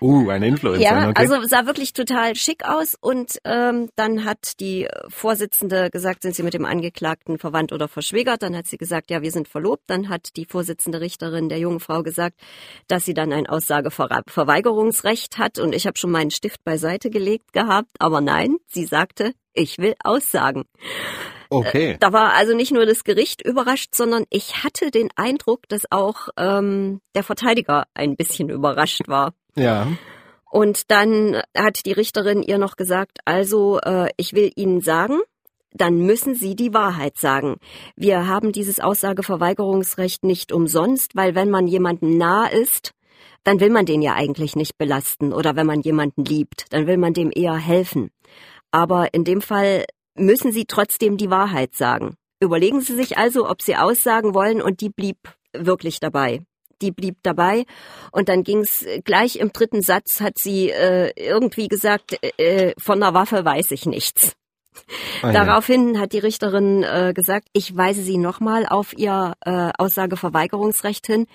Uh, 0.00 0.28
eine 0.28 0.46
Influencer, 0.46 0.80
Ja, 0.80 1.08
okay. 1.08 1.14
also 1.16 1.42
sah 1.42 1.66
wirklich 1.66 1.92
total 1.92 2.36
schick 2.36 2.64
aus 2.64 2.96
und 3.00 3.38
ähm, 3.44 3.88
dann 3.96 4.24
hat 4.24 4.60
die 4.60 4.86
Vorsitzende 5.08 5.90
gesagt, 5.90 6.22
sind 6.22 6.36
Sie 6.36 6.44
mit 6.44 6.54
dem 6.54 6.64
Angeklagten 6.64 7.38
verwandt 7.38 7.72
oder 7.72 7.88
verschwägert? 7.88 8.42
Dann 8.42 8.56
hat 8.56 8.68
sie 8.68 8.78
gesagt, 8.78 9.10
ja, 9.10 9.22
wir 9.22 9.32
sind 9.32 9.48
verlobt. 9.48 9.82
Dann 9.88 10.08
hat 10.08 10.36
die 10.36 10.44
Vorsitzende 10.44 11.00
Richterin 11.00 11.48
der 11.48 11.58
jungen 11.58 11.80
Frau 11.80 12.02
gesagt, 12.04 12.38
dass 12.86 13.04
sie 13.04 13.14
dann 13.14 13.32
ein 13.32 13.48
Aussageverweigerungsrecht 13.48 15.38
hat 15.38 15.58
und 15.58 15.74
ich 15.74 15.86
habe 15.86 15.98
schon 15.98 16.12
meinen 16.12 16.30
Stift 16.30 16.62
beiseite 16.62 17.10
gelegt 17.10 17.52
gehabt, 17.52 17.90
aber 17.98 18.20
nein, 18.20 18.56
sie 18.66 18.84
sagte, 18.84 19.32
ich 19.52 19.78
will 19.78 19.94
aussagen. 20.04 20.64
Okay. 21.50 21.96
Da 22.00 22.12
war 22.12 22.32
also 22.34 22.54
nicht 22.54 22.72
nur 22.72 22.86
das 22.86 23.04
Gericht 23.04 23.42
überrascht, 23.42 23.94
sondern 23.94 24.24
ich 24.30 24.64
hatte 24.64 24.90
den 24.90 25.08
Eindruck, 25.16 25.68
dass 25.68 25.90
auch 25.90 26.28
ähm, 26.36 27.00
der 27.14 27.22
Verteidiger 27.22 27.86
ein 27.94 28.16
bisschen 28.16 28.50
überrascht 28.50 29.08
war. 29.08 29.34
ja. 29.54 29.88
Und 30.50 30.90
dann 30.90 31.42
hat 31.54 31.84
die 31.84 31.92
Richterin 31.92 32.42
ihr 32.42 32.56
noch 32.56 32.76
gesagt, 32.76 33.18
also 33.26 33.80
äh, 33.80 34.08
ich 34.16 34.32
will 34.32 34.50
Ihnen 34.56 34.80
sagen, 34.80 35.20
dann 35.72 35.98
müssen 35.98 36.34
Sie 36.34 36.56
die 36.56 36.72
Wahrheit 36.72 37.18
sagen. 37.18 37.56
Wir 37.96 38.26
haben 38.26 38.52
dieses 38.52 38.80
Aussageverweigerungsrecht 38.80 40.24
nicht 40.24 40.52
umsonst, 40.52 41.14
weil 41.14 41.34
wenn 41.34 41.50
man 41.50 41.66
jemandem 41.66 42.16
nah 42.16 42.46
ist, 42.46 42.94
dann 43.44 43.60
will 43.60 43.70
man 43.70 43.86
den 43.86 44.02
ja 44.02 44.14
eigentlich 44.14 44.56
nicht 44.56 44.78
belasten 44.78 45.32
oder 45.32 45.56
wenn 45.56 45.66
man 45.66 45.80
jemanden 45.80 46.24
liebt, 46.24 46.66
dann 46.70 46.86
will 46.86 46.96
man 46.96 47.12
dem 47.12 47.30
eher 47.34 47.56
helfen. 47.56 48.10
Aber 48.70 49.14
in 49.14 49.24
dem 49.24 49.40
Fall 49.40 49.84
müssen 50.18 50.52
Sie 50.52 50.64
trotzdem 50.66 51.16
die 51.16 51.30
Wahrheit 51.30 51.74
sagen. 51.74 52.14
Überlegen 52.40 52.80
Sie 52.80 52.94
sich 52.94 53.18
also, 53.18 53.48
ob 53.48 53.62
Sie 53.62 53.76
aussagen 53.76 54.34
wollen 54.34 54.62
und 54.62 54.80
die 54.80 54.90
blieb 54.90 55.18
wirklich 55.52 56.00
dabei. 56.00 56.42
Die 56.80 56.92
blieb 56.92 57.16
dabei 57.22 57.64
und 58.12 58.28
dann 58.28 58.44
ging's 58.44 58.86
gleich 59.04 59.36
im 59.36 59.52
dritten 59.52 59.82
Satz 59.82 60.20
hat 60.20 60.38
sie 60.38 60.70
äh, 60.70 61.10
irgendwie 61.16 61.66
gesagt, 61.66 62.16
äh, 62.38 62.72
von 62.78 63.00
der 63.00 63.14
Waffe 63.14 63.44
weiß 63.44 63.72
ich 63.72 63.84
nichts. 63.86 64.36
Ah, 65.22 65.32
ja. 65.32 65.44
Daraufhin 65.44 65.98
hat 65.98 66.12
die 66.12 66.20
Richterin 66.20 66.84
äh, 66.84 67.12
gesagt, 67.14 67.48
ich 67.52 67.76
weise 67.76 68.02
Sie 68.02 68.16
nochmal 68.16 68.64
auf 68.66 68.96
Ihr 68.96 69.34
äh, 69.44 69.70
Aussageverweigerungsrecht 69.76 71.06
hin. 71.06 71.26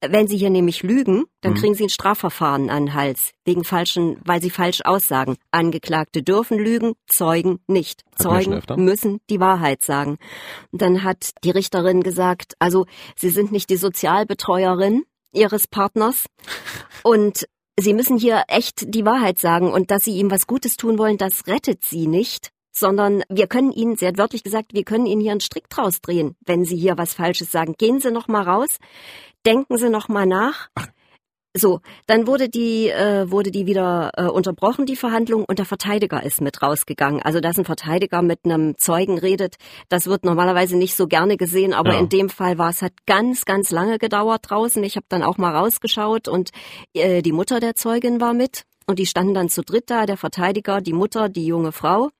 Wenn 0.00 0.28
Sie 0.28 0.36
hier 0.36 0.50
nämlich 0.50 0.82
lügen, 0.82 1.24
dann 1.40 1.52
Mhm. 1.52 1.56
kriegen 1.56 1.74
Sie 1.74 1.84
ein 1.84 1.88
Strafverfahren 1.88 2.70
an 2.70 2.86
den 2.86 2.94
Hals, 2.94 3.32
wegen 3.44 3.64
falschen, 3.64 4.20
weil 4.24 4.40
Sie 4.40 4.50
falsch 4.50 4.82
aussagen. 4.84 5.36
Angeklagte 5.50 6.22
dürfen 6.22 6.58
lügen, 6.58 6.94
Zeugen 7.08 7.58
nicht. 7.66 8.04
Schon 8.20 8.44
Zeugen 8.44 8.84
müssen 8.84 9.20
die 9.28 9.40
Wahrheit 9.40 9.82
sagen. 9.82 10.18
Und 10.70 10.82
dann 10.82 11.02
hat 11.02 11.30
die 11.42 11.50
Richterin 11.50 12.02
gesagt, 12.02 12.54
also 12.60 12.86
Sie 13.16 13.30
sind 13.30 13.50
nicht 13.50 13.70
die 13.70 13.76
Sozialbetreuerin 13.76 15.02
Ihres 15.32 15.66
Partners 15.66 16.26
und 17.02 17.46
Sie 17.80 17.94
müssen 17.94 18.18
hier 18.18 18.42
echt 18.48 18.92
die 18.92 19.04
Wahrheit 19.04 19.38
sagen 19.38 19.72
und 19.72 19.90
dass 19.90 20.04
Sie 20.04 20.16
ihm 20.18 20.30
was 20.30 20.46
Gutes 20.48 20.76
tun 20.76 20.98
wollen, 20.98 21.16
das 21.16 21.46
rettet 21.46 21.84
Sie 21.84 22.08
nicht, 22.08 22.50
sondern 22.72 23.22
wir 23.28 23.46
können 23.46 23.70
Ihnen, 23.72 23.96
sie 23.96 24.06
hat 24.06 24.18
wörtlich 24.18 24.42
gesagt, 24.42 24.74
wir 24.74 24.82
können 24.84 25.06
Ihnen 25.06 25.20
hier 25.20 25.30
einen 25.30 25.40
Strick 25.40 25.68
draus 25.68 26.00
drehen, 26.00 26.34
wenn 26.44 26.64
Sie 26.64 26.76
hier 26.76 26.98
was 26.98 27.14
Falsches 27.14 27.52
sagen. 27.52 27.74
Gehen 27.78 28.00
Sie 28.00 28.10
noch 28.10 28.26
mal 28.26 28.42
raus, 28.42 28.78
denken 29.48 29.78
Sie 29.78 29.88
noch 29.88 30.08
mal 30.08 30.26
nach. 30.26 30.68
So, 31.56 31.80
dann 32.06 32.26
wurde 32.26 32.50
die 32.50 32.88
äh, 32.90 33.30
wurde 33.30 33.50
die 33.50 33.66
wieder 33.66 34.10
äh, 34.16 34.26
unterbrochen 34.26 34.84
die 34.84 34.94
Verhandlung 34.96 35.44
und 35.48 35.58
der 35.58 35.64
Verteidiger 35.64 36.22
ist 36.22 36.42
mit 36.42 36.62
rausgegangen. 36.62 37.22
Also 37.22 37.40
dass 37.40 37.58
ein 37.58 37.64
Verteidiger 37.64 38.20
mit 38.20 38.40
einem 38.44 38.76
Zeugen 38.76 39.18
redet, 39.18 39.56
das 39.88 40.06
wird 40.06 40.24
normalerweise 40.24 40.76
nicht 40.76 40.94
so 40.94 41.06
gerne 41.08 41.36
gesehen, 41.38 41.72
aber 41.72 41.94
Ja. 41.94 42.00
in 42.00 42.10
dem 42.10 42.28
Fall 42.28 42.58
war 42.58 42.68
es 42.68 42.82
hat 42.82 42.92
ganz 43.06 43.46
ganz 43.46 43.70
lange 43.70 43.98
gedauert 43.98 44.42
draußen. 44.50 44.84
Ich 44.84 44.96
habe 44.96 45.06
dann 45.08 45.22
auch 45.22 45.38
mal 45.38 45.56
rausgeschaut 45.56 46.28
und 46.28 46.50
äh, 46.92 47.22
die 47.22 47.32
Mutter 47.32 47.58
der 47.58 47.74
Zeugin 47.74 48.20
war 48.20 48.34
mit 48.34 48.64
und 48.86 48.98
die 48.98 49.06
standen 49.06 49.34
dann 49.34 49.48
zu 49.48 49.62
dritt 49.62 49.88
da, 49.90 50.04
der 50.04 50.18
Verteidiger, 50.18 50.80
die 50.82 50.92
Mutter, 50.92 51.28
die 51.30 51.46
junge 51.46 51.72
Frau. 51.72 52.10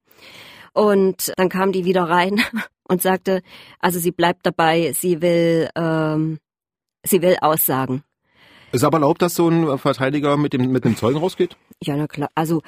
Und 0.73 1.33
dann 1.37 1.51
kam 1.51 1.73
die 1.73 1.85
wieder 1.85 2.05
rein 2.05 2.41
und 2.89 3.03
sagte, 3.03 3.43
also 3.79 3.99
sie 4.01 4.13
bleibt 4.13 4.47
dabei, 4.47 4.93
sie 4.95 5.21
will 5.21 5.69
ähm, 5.77 6.39
sie 7.05 7.23
will 7.23 7.37
aussagen. 7.41 8.03
Ist 8.71 8.85
aber 8.85 8.99
erlaubt, 8.99 9.23
dass 9.23 9.35
so 9.35 9.49
ein 9.49 9.79
Verteidiger 9.79 10.37
mit 10.37 10.53
dem, 10.53 10.71
mit 10.71 10.85
dem 10.85 10.95
Zeugen 10.95 11.19
rausgeht? 11.19 11.57
Ja, 11.83 11.97
na 11.97 12.07
klar. 12.07 12.29
Also 12.35 12.63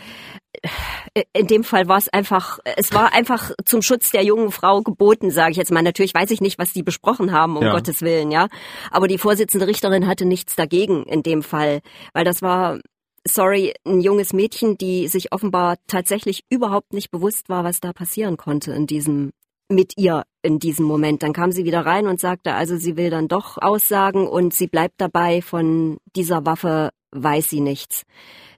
äh, 1.15 1.25
in 1.35 1.47
dem 1.47 1.63
Fall 1.63 1.89
war 1.89 1.99
es 1.99 2.09
einfach, 2.09 2.59
es 2.77 2.95
war 2.95 3.13
einfach 3.13 3.51
zum 3.67 3.83
Schutz 3.83 4.11
der 4.11 4.25
jungen 4.25 4.51
Frau 4.51 4.81
geboten, 4.81 5.31
sage 5.31 5.51
ich 5.51 5.57
jetzt 5.59 5.71
mal. 5.71 5.83
Natürlich 5.83 6.15
weiß 6.15 6.31
ich 6.31 6.41
nicht, 6.41 6.59
was 6.59 6.73
die 6.73 6.83
besprochen 6.83 7.33
haben, 7.33 7.57
um 7.57 7.65
Ja. 7.65 7.73
Gottes 7.73 8.01
Willen, 8.01 8.31
ja. 8.31 8.49
Aber 8.91 9.09
die 9.09 9.19
Vorsitzende 9.19 9.67
Richterin 9.67 10.07
hatte 10.07 10.25
nichts 10.25 10.57
dagegen 10.57 11.03
in 11.05 11.23
dem 11.23 11.43
Fall, 11.43 11.81
weil 12.15 12.25
das 12.25 12.41
war, 12.41 12.79
sorry, 13.27 13.75
ein 13.85 14.01
junges 14.01 14.33
Mädchen, 14.33 14.79
die 14.79 15.07
sich 15.07 15.33
offenbar 15.33 15.77
tatsächlich 15.87 16.45
überhaupt 16.49 16.95
nicht 16.95 17.11
bewusst 17.11 17.51
war, 17.51 17.63
was 17.65 17.81
da 17.81 17.93
passieren 17.93 18.39
konnte 18.39 18.73
in 18.73 18.87
diesem 18.87 19.33
mit 19.71 19.97
ihr 19.97 20.25
in 20.43 20.59
diesem 20.59 20.85
Moment. 20.85 21.23
Dann 21.23 21.33
kam 21.33 21.53
sie 21.53 21.65
wieder 21.65 21.87
rein 21.87 22.07
und 22.07 22.21
sagte, 22.21 22.55
also 22.55 22.77
sie 22.77 22.97
will 22.97 23.11
dann 23.11 23.29
doch 23.29 23.59
aussagen 23.59 24.27
und 24.27 24.53
sie 24.53 24.67
bleibt 24.67 24.95
dabei, 24.99 25.43
von 25.43 25.99
dieser 26.17 26.45
Waffe 26.45 26.91
weiß 27.13 27.49
sie 27.49 27.61
nichts. 27.61 28.03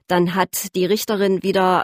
Dann 0.07 0.35
hat 0.35 0.75
die 0.75 0.85
Richterin 0.85 1.43
wieder 1.43 1.83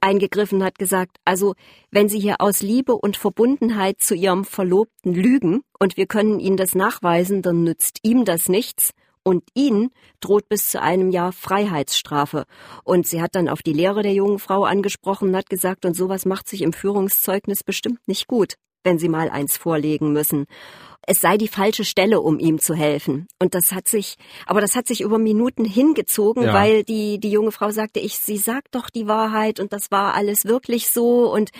eingegriffen, 0.00 0.62
hat 0.62 0.78
gesagt, 0.78 1.18
also 1.24 1.54
wenn 1.90 2.08
Sie 2.08 2.20
hier 2.20 2.40
aus 2.40 2.60
Liebe 2.60 2.94
und 2.94 3.16
Verbundenheit 3.16 4.00
zu 4.00 4.14
Ihrem 4.14 4.44
Verlobten 4.44 5.14
lügen 5.14 5.62
und 5.78 5.96
wir 5.96 6.06
können 6.06 6.38
Ihnen 6.38 6.56
das 6.56 6.74
nachweisen, 6.74 7.42
dann 7.42 7.64
nützt 7.64 8.00
ihm 8.02 8.24
das 8.24 8.48
nichts 8.48 8.92
und 9.26 9.42
Ihnen 9.54 9.90
droht 10.20 10.48
bis 10.48 10.70
zu 10.70 10.80
einem 10.80 11.10
Jahr 11.10 11.32
Freiheitsstrafe. 11.32 12.44
Und 12.84 13.08
sie 13.08 13.20
hat 13.20 13.34
dann 13.34 13.48
auf 13.48 13.60
die 13.60 13.72
Lehre 13.72 14.02
der 14.02 14.12
jungen 14.12 14.38
Frau 14.38 14.62
angesprochen 14.64 15.30
und 15.30 15.36
hat 15.36 15.50
gesagt, 15.50 15.84
und 15.84 15.94
sowas 15.94 16.26
macht 16.26 16.48
sich 16.48 16.62
im 16.62 16.72
Führungszeugnis 16.72 17.64
bestimmt 17.64 17.98
nicht 18.06 18.28
gut, 18.28 18.54
wenn 18.84 19.00
Sie 19.00 19.08
mal 19.08 19.28
eins 19.28 19.56
vorlegen 19.56 20.12
müssen. 20.12 20.46
Es 21.08 21.20
sei 21.20 21.38
die 21.38 21.48
falsche 21.48 21.84
Stelle, 21.84 22.20
um 22.20 22.38
ihm 22.38 22.60
zu 22.60 22.74
helfen. 22.74 23.26
Und 23.40 23.54
das 23.54 23.72
hat 23.72 23.88
sich, 23.88 24.14
aber 24.46 24.60
das 24.60 24.76
hat 24.76 24.86
sich 24.86 25.00
über 25.00 25.18
Minuten 25.18 25.64
hingezogen, 25.64 26.44
Ja. 26.44 26.54
weil 26.54 26.84
die, 26.84 27.18
die 27.18 27.30
junge 27.30 27.50
Frau 27.50 27.70
sagte, 27.70 27.98
ich, 27.98 28.18
sie 28.18 28.36
sagt 28.38 28.76
doch 28.76 28.90
die 28.90 29.08
Wahrheit 29.08 29.58
und 29.58 29.72
das 29.72 29.90
war 29.90 30.14
alles 30.14 30.44
wirklich 30.44 30.88
so. 30.90 31.32
Und 31.32 31.50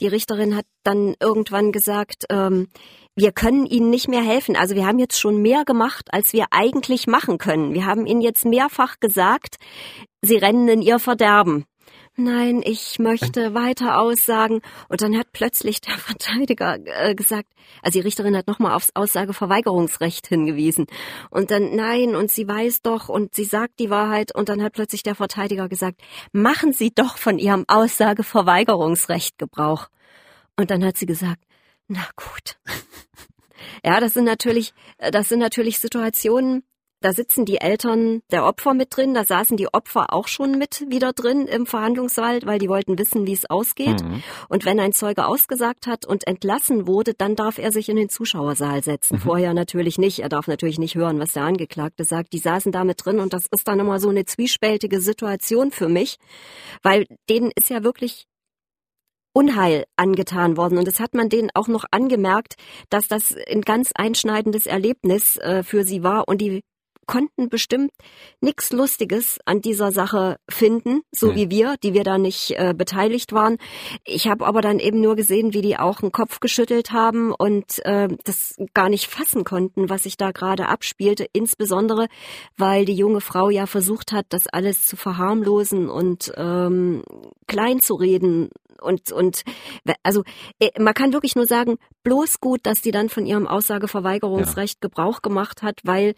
die 0.00 0.06
Richterin 0.08 0.54
hat 0.56 0.66
dann 0.84 1.16
irgendwann 1.20 1.72
gesagt, 1.72 2.26
ähm, 2.30 2.68
wir 3.16 3.32
können 3.32 3.64
Ihnen 3.64 3.88
nicht 3.88 4.08
mehr 4.08 4.22
helfen. 4.22 4.56
Also 4.56 4.74
wir 4.74 4.86
haben 4.86 4.98
jetzt 4.98 5.18
schon 5.18 5.40
mehr 5.40 5.64
gemacht, 5.64 6.12
als 6.12 6.34
wir 6.34 6.46
eigentlich 6.50 7.06
machen 7.06 7.38
können. 7.38 7.72
Wir 7.72 7.86
haben 7.86 8.06
Ihnen 8.06 8.20
jetzt 8.20 8.44
mehrfach 8.44 9.00
gesagt, 9.00 9.56
Sie 10.20 10.36
rennen 10.36 10.68
in 10.68 10.82
Ihr 10.82 10.98
Verderben. 10.98 11.64
Nein, 12.18 12.62
ich 12.64 12.98
möchte 12.98 13.52
weiter 13.52 13.98
aussagen. 13.98 14.62
Und 14.88 15.02
dann 15.02 15.16
hat 15.16 15.32
plötzlich 15.32 15.80
der 15.80 15.94
Verteidiger 15.98 16.78
äh, 16.84 17.14
gesagt, 17.14 17.48
also 17.82 17.98
die 17.98 18.04
Richterin 18.04 18.36
hat 18.36 18.46
nochmal 18.46 18.74
aufs 18.74 18.90
Aussageverweigerungsrecht 18.94 20.26
hingewiesen. 20.26 20.86
Und 21.30 21.50
dann, 21.50 21.74
nein, 21.74 22.16
und 22.16 22.30
sie 22.30 22.46
weiß 22.46 22.82
doch 22.82 23.08
und 23.08 23.34
sie 23.34 23.44
sagt 23.44 23.78
die 23.80 23.90
Wahrheit. 23.90 24.34
Und 24.34 24.50
dann 24.50 24.62
hat 24.62 24.74
plötzlich 24.74 25.02
der 25.02 25.14
Verteidiger 25.14 25.68
gesagt, 25.68 26.00
machen 26.32 26.72
Sie 26.72 26.90
doch 26.94 27.16
von 27.16 27.38
Ihrem 27.38 27.64
Aussageverweigerungsrecht 27.66 29.38
Gebrauch. 29.38 29.88
Und 30.58 30.70
dann 30.70 30.82
hat 30.84 30.96
sie 30.96 31.06
gesagt, 31.06 31.45
na 31.88 32.06
gut. 32.16 32.56
Ja, 33.84 34.00
das 34.00 34.14
sind 34.14 34.24
natürlich, 34.24 34.72
äh, 34.98 35.10
das 35.10 35.28
sind 35.28 35.38
natürlich 35.38 35.78
Situationen, 35.78 36.64
da 37.02 37.12
sitzen 37.12 37.44
die 37.44 37.58
Eltern 37.58 38.22
der 38.32 38.46
Opfer 38.46 38.72
mit 38.72 38.96
drin, 38.96 39.12
da 39.12 39.22
saßen 39.22 39.56
die 39.56 39.72
Opfer 39.72 40.12
auch 40.12 40.28
schon 40.28 40.58
mit 40.58 40.86
wieder 40.88 41.12
drin 41.12 41.46
im 41.46 41.66
Verhandlungssaal, 41.66 42.40
weil 42.44 42.58
die 42.58 42.70
wollten 42.70 42.98
wissen, 42.98 43.26
wie 43.26 43.34
es 43.34 43.48
ausgeht. 43.48 44.02
Mhm. 44.02 44.22
Und 44.48 44.64
wenn 44.64 44.80
ein 44.80 44.92
Zeuge 44.92 45.26
ausgesagt 45.26 45.86
hat 45.86 46.06
und 46.06 46.26
entlassen 46.26 46.86
wurde, 46.86 47.12
dann 47.14 47.36
darf 47.36 47.58
er 47.58 47.70
sich 47.70 47.90
in 47.90 47.96
den 47.96 48.08
Zuschauersaal 48.08 48.82
setzen. 48.82 49.18
Vorher 49.18 49.52
natürlich 49.52 49.98
nicht. 49.98 50.20
Er 50.20 50.30
darf 50.30 50.48
natürlich 50.48 50.78
nicht 50.78 50.94
hören, 50.94 51.20
was 51.20 51.32
der 51.32 51.44
Angeklagte 51.44 52.04
sagt. 52.04 52.32
Die 52.32 52.38
saßen 52.38 52.72
da 52.72 52.82
mit 52.82 53.04
drin 53.04 53.20
und 53.20 53.34
das 53.34 53.46
ist 53.46 53.68
dann 53.68 53.78
immer 53.78 54.00
so 54.00 54.08
eine 54.08 54.24
zwiespältige 54.24 55.00
Situation 55.00 55.70
für 55.72 55.88
mich, 55.88 56.16
weil 56.82 57.06
denen 57.28 57.52
ist 57.54 57.68
ja 57.68 57.84
wirklich 57.84 58.26
Unheil 59.36 59.84
angetan 59.96 60.56
worden. 60.56 60.78
Und 60.78 60.88
das 60.88 60.98
hat 60.98 61.12
man 61.12 61.28
denen 61.28 61.50
auch 61.52 61.68
noch 61.68 61.84
angemerkt, 61.90 62.54
dass 62.88 63.06
das 63.06 63.34
ein 63.50 63.60
ganz 63.60 63.90
einschneidendes 63.94 64.66
Erlebnis 64.66 65.36
äh, 65.36 65.62
für 65.62 65.84
sie 65.84 66.02
war. 66.02 66.26
Und 66.26 66.40
die 66.40 66.62
konnten 67.06 67.48
bestimmt 67.48 67.90
nichts 68.40 68.72
Lustiges 68.72 69.38
an 69.44 69.60
dieser 69.60 69.92
Sache 69.92 70.36
finden, 70.48 71.02
so 71.12 71.28
Nee. 71.28 71.34
wie 71.36 71.50
wir, 71.50 71.76
die 71.82 71.94
wir 71.94 72.04
da 72.04 72.18
nicht 72.18 72.52
äh, 72.52 72.74
beteiligt 72.76 73.32
waren. 73.32 73.58
Ich 74.04 74.28
habe 74.28 74.46
aber 74.46 74.60
dann 74.60 74.78
eben 74.78 75.00
nur 75.00 75.16
gesehen, 75.16 75.54
wie 75.54 75.62
die 75.62 75.78
auch 75.78 76.02
einen 76.02 76.12
Kopf 76.12 76.40
geschüttelt 76.40 76.92
haben 76.92 77.32
und 77.32 77.84
äh, 77.84 78.08
das 78.24 78.56
gar 78.74 78.88
nicht 78.88 79.06
fassen 79.06 79.44
konnten, 79.44 79.88
was 79.88 80.02
sich 80.04 80.16
da 80.16 80.30
gerade 80.32 80.68
abspielte, 80.68 81.26
insbesondere 81.32 82.06
weil 82.56 82.84
die 82.84 82.94
junge 82.94 83.20
Frau 83.20 83.50
ja 83.50 83.66
versucht 83.66 84.12
hat, 84.12 84.26
das 84.30 84.46
alles 84.46 84.86
zu 84.86 84.96
verharmlosen 84.96 85.88
und 85.88 86.32
ähm, 86.36 87.02
klein 87.46 87.80
zu 87.80 87.94
reden 87.94 88.50
und 88.80 89.10
und 89.12 89.42
also 90.02 90.22
äh, 90.58 90.70
man 90.80 90.92
kann 90.94 91.12
wirklich 91.12 91.34
nur 91.34 91.46
sagen, 91.46 91.76
bloß 92.02 92.40
gut, 92.40 92.60
dass 92.64 92.82
die 92.82 92.90
dann 92.90 93.08
von 93.08 93.24
ihrem 93.26 93.46
Aussageverweigerungsrecht 93.46 94.80
Gebrauch 94.80 95.22
gemacht 95.22 95.62
hat, 95.62 95.80
weil 95.84 96.14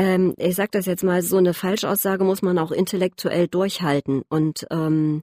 ähm, 0.00 0.34
ich 0.38 0.56
sag 0.56 0.72
das 0.72 0.86
jetzt 0.86 1.04
mal, 1.04 1.20
so 1.20 1.36
eine 1.36 1.52
Falschaussage 1.52 2.24
muss 2.24 2.40
man 2.40 2.58
auch 2.58 2.70
intellektuell 2.70 3.48
durchhalten. 3.48 4.22
Und 4.30 4.66
ähm, 4.70 5.22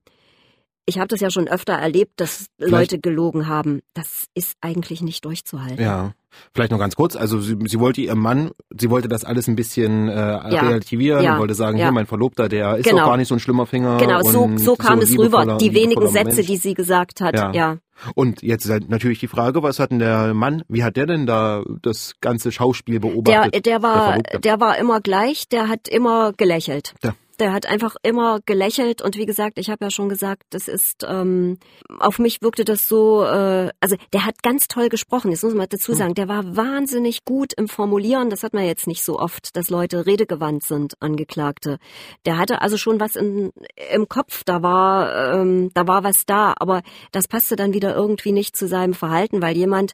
ich 0.90 0.98
habe 0.98 1.08
das 1.10 1.20
ja 1.20 1.30
schon 1.30 1.48
öfter 1.48 1.74
erlebt, 1.74 2.14
dass 2.16 2.48
Vielleicht- 2.58 2.72
Leute 2.94 3.00
gelogen 3.00 3.48
haben. 3.48 3.82
Das 3.94 4.26
ist 4.34 4.56
eigentlich 4.62 5.02
nicht 5.02 5.24
durchzuhalten. 5.26 5.84
Ja. 5.84 6.14
Vielleicht 6.54 6.72
noch 6.72 6.80
ganz 6.80 6.96
kurz. 6.96 7.16
Also 7.16 7.40
sie, 7.40 7.58
sie 7.66 7.80
wollte 7.80 8.00
ihrem 8.02 8.20
Mann, 8.20 8.52
sie 8.78 8.90
wollte 8.90 9.08
das 9.08 9.24
alles 9.26 9.48
ein 9.48 9.56
bisschen 9.56 10.08
äh, 10.08 10.20
relativieren, 10.20 11.24
ja, 11.24 11.40
wollte 11.40 11.56
sagen, 11.56 11.78
ja. 11.78 11.86
hier 11.86 11.92
mein 11.92 12.06
Verlobter, 12.06 12.48
der 12.48 12.78
ist 12.78 12.86
Genau. 12.88 13.00
doch 13.00 13.06
gar 13.08 13.18
nicht 13.18 13.28
so 13.28 13.36
ein 13.36 13.40
schlimmer 13.40 13.66
Finger. 13.66 13.98
Genau, 13.98 14.22
so, 14.22 14.50
so 14.58 14.76
kam 14.76 15.00
es 15.00 15.18
rüber. 15.18 15.58
Die 15.60 15.74
wenigen 15.74 16.08
Sätze, 16.08 16.36
Mensch. 16.36 16.48
die 16.48 16.58
sie 16.58 16.74
gesagt 16.74 17.22
hat, 17.22 17.36
Ja. 17.36 17.52
ja. 17.54 17.78
Und 18.14 18.44
jetzt 18.44 18.66
ist 18.66 18.72
halt 18.72 18.88
natürlich 18.90 19.20
die 19.20 19.28
Frage, 19.28 19.64
was 19.64 19.80
hat 19.80 19.90
denn 19.90 19.98
der 20.00 20.34
Mann, 20.36 20.62
wie 20.68 20.84
hat 20.84 20.96
der 20.98 21.08
denn 21.08 21.26
da 21.26 21.64
das 21.82 22.14
ganze 22.22 22.52
Schauspiel 22.52 23.00
Der, 23.00 23.10
beobachtet? 23.10 23.54
der 23.56 23.62
der 23.62 23.82
war, 23.82 24.06
Verlobte. 24.10 24.40
der 24.40 24.60
war 24.60 24.78
immer 24.78 25.02
gleich, 25.02 25.50
der 25.50 25.68
hat 25.68 25.88
immer 25.88 26.34
gelächelt. 26.34 26.94
Ja. 27.04 27.16
Der 27.40 27.54
hat 27.54 27.66
einfach 27.68 27.96
immer 28.04 28.40
gelächelt 28.46 29.02
und 29.02 29.16
wie 29.16 29.26
gesagt, 29.26 29.60
ich 29.60 29.70
habe 29.70 29.86
ja 29.86 29.92
schon 29.92 30.10
gesagt, 30.10 30.44
das 30.50 30.68
ist 30.68 31.06
ähm, 31.08 31.58
auf 32.00 32.18
mich 32.20 32.42
wirkte 32.42 32.66
das 32.66 32.88
so, 32.88 33.24
äh, 33.24 33.70
also 33.80 33.96
der 34.14 34.26
hat 34.26 34.42
ganz 34.42 34.68
toll 34.68 34.90
gesprochen. 34.90 35.32
Jetzt 35.32 35.44
muss 35.44 35.54
man 35.54 35.68
dazu 35.70 35.92
Hm. 35.92 35.98
sagen, 35.98 36.14
der 36.16 36.28
war 36.28 36.56
wahnsinnig 36.56 37.26
gut 37.26 37.54
im 37.54 37.68
Formulieren. 37.68 38.30
Das 38.30 38.44
hat 38.44 38.54
man 38.54 38.66
jetzt 38.66 38.88
nicht 38.88 39.04
so 39.04 39.20
oft, 39.20 39.56
dass 39.56 39.70
Leute 39.70 40.06
redegewandt 40.06 40.64
sind, 40.64 40.96
Angeklagte. 41.00 41.78
Der 42.26 42.38
hatte 42.38 42.62
also 42.62 42.78
schon 42.78 43.00
was 43.00 43.16
in, 43.16 43.52
im 43.94 44.08
Kopf. 44.08 44.44
Da 44.44 44.64
war, 44.64 45.34
ähm, 45.36 45.72
da 45.74 45.88
war 45.88 46.04
was 46.04 46.26
da, 46.26 46.54
aber 46.58 46.82
das 47.12 47.28
passte 47.28 47.56
dann 47.56 47.74
wieder 47.74 47.96
irgendwie 47.96 48.32
nicht 48.32 48.56
zu 48.56 48.68
seinem 48.68 48.94
Verhalten, 48.94 49.42
weil 49.42 49.56
jemand, 49.56 49.94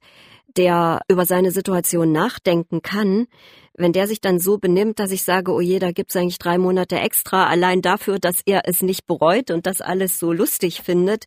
der 0.56 1.02
über 1.08 1.26
seine 1.26 1.52
Situation 1.52 2.12
nachdenken 2.12 2.82
kann, 2.82 3.28
wenn 3.76 3.94
der 3.94 4.08
sich 4.08 4.22
dann 4.22 4.40
so 4.40 4.58
benimmt, 4.58 5.00
dass 5.00 5.12
ich 5.12 5.24
sage, 5.24 5.52
oh 5.52 5.60
je, 5.62 5.80
da 5.80 5.92
gibt's 5.92 6.16
eigentlich 6.16 6.38
drei 6.38 6.58
Monate 6.58 7.00
extra, 7.00 7.48
allein 7.48 7.82
dafür, 7.82 8.20
dass 8.20 8.42
er 8.46 8.68
es 8.68 8.82
nicht 8.82 9.08
bereut 9.08 9.52
und 9.52 9.66
das 9.66 9.82
alles 9.82 10.20
so 10.20 10.32
lustig 10.32 10.82
findet, 10.82 11.26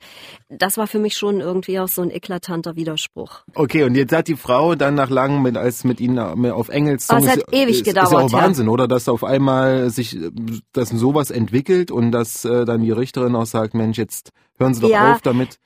das 0.48 0.76
war 0.78 0.86
für 0.86 0.98
mich 0.98 1.16
schon 1.16 1.40
irgendwie 1.40 1.80
auch 1.80 1.88
so 1.88 2.02
ein 2.02 2.10
eklatanter 2.10 2.76
Widerspruch. 2.76 3.42
Okay, 3.54 3.82
und 3.84 3.94
jetzt 3.96 4.12
hat 4.12 4.28
die 4.28 4.36
Frau 4.36 4.74
dann 4.74 4.94
nach 4.94 5.10
langem, 5.10 5.42
mit, 5.42 5.56
als 5.56 5.84
mit 5.84 6.00
ihnen 6.00 6.44
äh, 6.44 6.50
auf 6.50 6.68
Engels 6.68 7.08
Oh, 7.10 7.16
es 7.16 7.28
hat 7.28 7.38
ist, 7.38 7.52
ewig 7.52 7.70
ist, 7.70 7.76
Ist 7.78 7.84
gedauert, 7.84 8.12
ja 8.12 8.18
auch 8.18 8.30
ja. 8.32 8.38
Wahnsinn, 8.38 8.68
oder? 8.68 8.86
Dass 8.88 9.08
auf 9.08 9.24
einmal 9.24 9.90
sich, 9.90 10.16
äh, 10.16 10.30
dass 10.72 10.90
sowas 10.90 11.30
entwickelt 11.30 11.90
und 11.90 12.12
dass 12.12 12.44
äh, 12.44 12.64
dann 12.64 12.82
die 12.82 12.92
Richterin 12.92 13.34
auch 13.34 13.46
sagt, 13.46 13.74
Mensch, 13.74 13.98
jetzt 13.98 14.30
hören 14.58 14.74
Sie 14.74 14.80
doch 14.80 14.90
Ja. 14.90 15.12
auf 15.14 15.20
damit. 15.20 15.58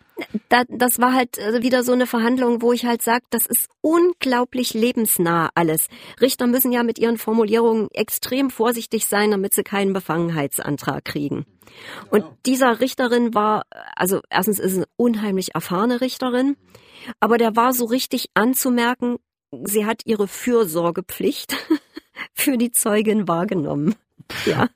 Da, 0.49 0.65
das 0.69 0.99
war 0.99 1.13
halt 1.13 1.39
äh, 1.39 1.63
wieder 1.63 1.83
so 1.83 1.93
eine 1.93 2.07
Verhandlung, 2.07 2.63
wo 2.63 2.73
ich 2.73 2.85
halt 2.85 3.03
sage, 3.03 3.25
das 3.31 3.47
ist 3.47 3.69
unglaublich 3.81 4.75
lebensnah 4.75 5.51
alles. 5.55 5.89
Richter 6.21 6.47
müssen 6.47 6.73
ja 6.73 6.83
mit 6.83 6.99
ihren 6.99 7.19
Formulierungen 7.19 7.89
extrem 7.93 8.51
vorsichtig 8.51 9.07
sein, 9.07 9.31
damit 9.31 9.55
sie 9.55 9.63
keinen 9.63 9.93
Befangenheitsantrag 9.93 11.05
kriegen. 11.05 11.47
Und 12.11 12.25
dieser 12.47 12.81
Richterin 12.81 13.35
war, 13.35 13.65
also 13.95 14.21
erstens 14.29 14.59
ist 14.59 14.73
sie 14.73 14.79
eine 14.79 14.89
unheimlich 14.97 15.55
erfahrene 15.55 16.01
Richterin, 16.01 16.57
aber 17.21 17.39
der 17.39 17.57
war 17.57 17.73
so 17.73 17.85
richtig 17.85 18.27
anzumerken, 18.35 19.17
sie 19.65 19.87
hat 19.87 20.03
ihre 20.05 20.29
Fürsorgepflicht 20.29 21.57
für 22.35 22.59
die 22.59 22.73
Zeugin 22.73 23.29
wahrgenommen. 23.29 23.95
Ja, 24.47 24.69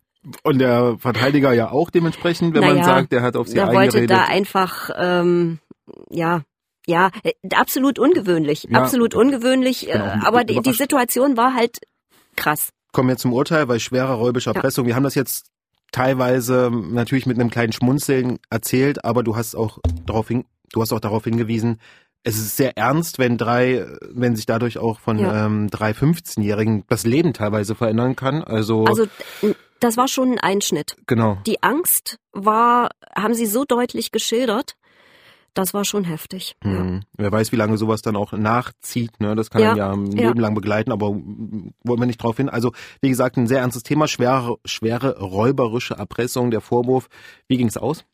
Und 0.43 0.59
der 0.59 0.97
Verteidiger 0.99 1.53
ja 1.53 1.71
auch 1.71 1.91
dementsprechend, 1.91 2.55
wenn 2.55 2.63
man 2.63 2.75
Naja, 2.77 2.85
sagt, 2.85 3.13
der 3.13 3.23
hat 3.23 3.37
auf 3.37 3.47
sie 3.49 3.55
der 3.55 3.67
wollte 3.67 3.81
eingeredet. 3.81 4.11
da 4.11 4.25
einfach, 4.25 4.91
ähm, 4.97 5.59
ja, 6.11 6.43
ja, 6.87 7.11
äh, 7.23 7.33
absolut 7.55 7.99
ungewöhnlich, 7.99 8.67
Ja. 8.71 8.79
absolut 8.81 9.15
ungewöhnlich, 9.15 9.89
äh, 9.89 9.93
ein 9.93 10.23
aber 10.23 10.45
die, 10.45 10.61
die. 10.61 10.73
Situation 10.73 11.37
war 11.37 11.55
halt 11.55 11.79
krass. 12.37 12.71
Kommen 12.93 13.09
wir 13.11 13.17
zum 13.17 13.33
Urteil, 13.33 13.69
weil 13.69 13.81
schwerer 13.81 14.15
räubischer 14.15 14.53
Ja. 14.53 14.57
Erpressung. 14.57 14.87
Wir 14.87 14.95
haben 14.97 15.03
das 15.05 15.15
jetzt 15.15 15.47
teilweise 15.93 16.71
natürlich 16.73 17.27
mit 17.27 17.39
einem 17.39 17.51
kleinen 17.51 17.73
Schmunzeln 17.73 18.39
erzählt, 18.51 19.05
aber 19.05 19.23
du 19.23 19.37
hast 19.37 19.55
auch 19.55 19.79
darauf 20.07 20.29
hin, 20.29 20.45
du 20.73 20.81
hast 20.83 20.93
auch 20.93 21.01
darauf 21.01 21.25
hingewiesen, 21.25 21.81
es 22.27 22.37
ist 22.39 22.57
sehr 22.57 22.77
ernst, 22.79 23.19
wenn 23.19 23.37
drei, 23.37 23.87
wenn 24.11 24.35
sich 24.35 24.47
dadurch 24.47 24.79
auch 24.79 24.99
von 24.99 25.19
Ja. 25.19 25.45
ähm, 25.47 25.69
drei 25.71 25.91
15-Jährigen 25.93 26.85
das 26.89 27.05
Leben 27.05 27.35
teilweise 27.35 27.75
verändern 27.75 28.17
kann. 28.17 28.43
Also, 28.43 28.85
Also 28.87 29.07
das 29.85 29.97
war 29.97 30.09
schon 30.09 30.33
ein 30.33 30.39
Einschnitt. 30.39 30.97
genau. 31.07 31.39
Die 31.47 31.63
Angst 31.63 32.19
war, 32.33 32.91
haben 33.17 33.35
sie 33.35 33.47
so 33.47 33.65
deutlich 33.65 34.11
geschildert, 34.13 34.77
das 35.55 35.73
war 35.73 35.85
schon 35.85 36.03
heftig. 36.03 36.57
Ja. 36.65 36.71
Hm. 36.71 37.03
Wer 37.17 37.31
weiß, 37.31 37.53
wie 37.53 37.57
lange 37.57 37.79
sowas 37.79 38.03
dann 38.03 38.17
auch 38.17 38.33
nachzieht. 38.33 39.21
Ne? 39.21 39.37
Das 39.37 39.51
kann 39.51 39.63
Ja, 39.63 39.77
ja 39.77 39.93
ein 39.93 40.11
ja. 40.11 40.29
Leben 40.29 40.41
lang 40.41 40.55
begleiten, 40.55 40.91
aber 40.91 41.11
wollen 41.11 42.01
wir 42.01 42.07
nicht 42.07 42.21
drauf 42.21 42.37
hin. 42.39 42.49
Also, 42.49 42.73
wie 43.01 43.09
gesagt, 43.09 43.37
ein 43.37 43.47
sehr 43.47 43.61
ernstes 43.61 43.85
Thema, 43.85 44.09
schwere, 44.09 44.57
schwere 44.65 45.21
räuberische 45.21 45.95
Erpressung, 45.95 46.51
der 46.51 46.61
Vorwurf. 46.61 47.09
Wie 47.47 47.57
ging's 47.57 47.77
aus? 47.77 48.05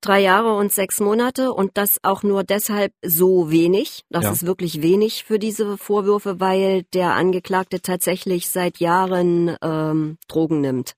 Drei 0.00 0.20
Jahre 0.20 0.54
und 0.56 0.72
sechs 0.72 0.98
Monate 1.00 1.52
und 1.52 1.76
das 1.76 1.98
auch 2.02 2.22
nur 2.22 2.42
deshalb 2.42 2.92
so 3.04 3.50
wenig. 3.50 4.02
Das 4.08 4.24
Ja. 4.24 4.32
ist 4.32 4.46
wirklich 4.46 4.80
wenig 4.80 5.24
für 5.24 5.38
diese 5.38 5.76
Vorwürfe, 5.76 6.40
weil 6.40 6.84
der 6.94 7.14
Angeklagte 7.14 7.82
tatsächlich 7.82 8.48
seit 8.48 8.78
Jahren 8.78 9.56
ähm, 9.60 10.16
Drogen 10.26 10.60
nimmt. 10.62 10.94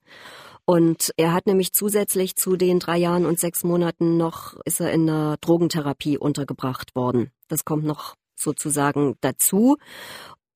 Und 0.64 1.10
er 1.16 1.32
hat 1.32 1.46
nämlich 1.46 1.72
zusätzlich 1.72 2.36
zu 2.36 2.56
den 2.56 2.78
drei 2.78 2.96
Jahren 2.96 3.26
und 3.26 3.40
sechs 3.40 3.64
Monaten 3.64 4.16
noch, 4.16 4.54
ist 4.64 4.80
er 4.80 4.92
in 4.92 5.10
einer 5.10 5.36
Drogentherapie 5.40 6.16
untergebracht 6.18 6.94
worden. 6.94 7.32
Das 7.48 7.64
kommt 7.64 7.84
noch 7.84 8.14
sozusagen 8.36 9.16
dazu. 9.20 9.76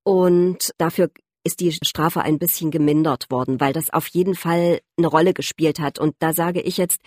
Und 0.04 0.70
dafür 0.78 1.10
ist 1.46 1.60
die 1.60 1.72
Strafe 1.72 2.20
ein 2.22 2.38
bisschen 2.38 2.70
gemindert 2.70 3.30
worden, 3.30 3.60
weil 3.60 3.72
das 3.72 3.90
auf 3.92 4.08
jeden 4.08 4.34
Fall 4.34 4.80
eine 4.98 5.06
Rolle 5.06 5.32
gespielt 5.32 5.78
hat. 5.80 5.98
Und 5.98 6.14
da 6.18 6.32
sage 6.32 6.60
ich 6.60 6.76
jetzt, 6.76 7.00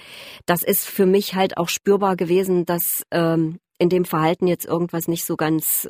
das 0.46 0.64
ist 0.64 0.86
für 0.86 1.06
mich 1.06 1.36
halt 1.36 1.58
auch 1.58 1.70
spürbar 1.70 2.16
gewesen, 2.16 2.66
dass 2.66 3.04
ähm, 3.12 3.60
in 3.82 3.88
dem 3.90 4.04
Verhalten 4.04 4.46
jetzt 4.46 4.66
irgendwas 4.66 5.08
nicht 5.08 5.24
so 5.24 5.38
ganz, 5.38 5.88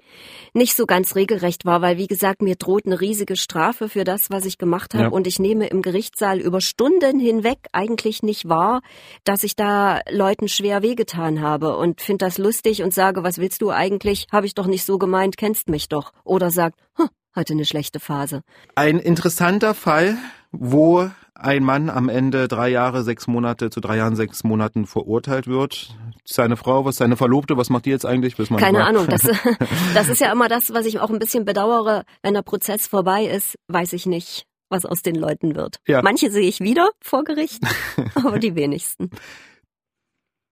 nicht 0.54 0.76
so 0.76 0.86
ganz 0.86 1.16
regelrecht 1.16 1.66
war, 1.66 1.82
weil 1.82 1.98
wie 1.98 2.06
gesagt, 2.06 2.42
mir 2.44 2.56
droht 2.56 2.86
eine 2.86 3.02
riesige 3.02 3.36
Strafe 3.36 3.90
für 3.90 4.04
das, 4.04 4.30
was 4.30 4.46
ich 4.46 4.60
gemacht 4.60 4.94
habe 4.94 5.06
Ja. 5.06 5.10
und 5.10 5.26
ich 5.26 5.40
nehme 5.40 5.68
im 5.68 5.82
Gerichtssaal 5.82 6.40
über 6.40 6.62
Stunden 6.62 7.20
hinweg 7.20 7.58
eigentlich 7.72 8.22
nicht 8.22 8.48
wahr, 8.48 8.82
dass 9.24 9.44
ich 9.44 9.56
da 9.56 10.02
Leuten 10.12 10.48
schwer 10.48 10.84
wehgetan 10.84 11.42
habe 11.42 11.78
und 11.78 12.00
finde 12.00 12.26
das 12.26 12.38
lustig 12.38 12.84
und 12.84 12.94
sage, 12.94 13.24
was 13.24 13.40
willst 13.40 13.62
du 13.64 13.72
eigentlich? 13.72 14.28
Habe 14.32 14.46
ich 14.46 14.54
doch 14.54 14.68
nicht 14.68 14.86
so 14.86 15.00
gemeint, 15.00 15.36
kennst 15.38 15.68
mich 15.68 15.90
doch. 15.90 16.12
Oder 16.24 16.52
sagt, 16.52 16.80
hm, 16.96 17.10
hatte 17.34 17.54
eine 17.54 17.66
schlechte 17.66 18.00
Phase. 18.00 18.42
Ein 18.76 19.00
interessanter 19.00 19.74
Fall, 19.74 20.18
wo 20.52 21.10
ein 21.36 21.64
Mann 21.64 21.90
am 21.90 22.10
Ende 22.10 22.48
drei 22.48 22.70
Jahre, 22.70 23.04
sechs 23.04 23.28
Monate 23.28 23.70
zu 23.70 23.80
drei 23.80 23.98
Jahren, 23.98 24.16
sechs 24.16 24.44
Monaten 24.44 24.86
verurteilt 24.86 25.48
wird. 25.48 25.96
Seine 26.26 26.58
Frau, 26.58 26.86
was 26.86 26.98
seine 26.98 27.16
Verlobte, 27.16 27.56
was 27.58 27.70
macht 27.70 27.86
die 27.86 27.92
jetzt 27.92 28.06
eigentlich? 28.06 28.36
Keine. 28.58 28.86
Ahnung, 28.86 29.08
das, 29.08 29.22
das 29.94 30.10
ist 30.10 30.22
ja 30.22 30.32
immer 30.32 30.50
das, 30.50 30.74
was 30.74 30.86
ich 30.86 31.00
auch 31.00 31.10
ein 31.10 31.20
bisschen 31.20 31.46
bedauere. 31.46 32.04
Wenn 32.22 32.34
der 32.34 32.42
Prozess 32.42 32.88
vorbei 32.88 33.26
ist, 33.26 33.56
weiß 33.68 33.94
ich 33.94 34.06
nicht, 34.06 34.46
was 34.70 34.86
aus 34.86 35.02
den 35.02 35.16
Leuten 35.16 35.56
wird. 35.56 35.78
Ja. 35.88 36.02
Manche 36.02 36.30
sehe 36.30 36.48
ich 36.48 36.60
wieder 36.60 36.90
vor 37.02 37.24
Gericht, 37.24 37.64
aber 38.16 38.40
die 38.40 38.56
wenigsten. 38.56 39.10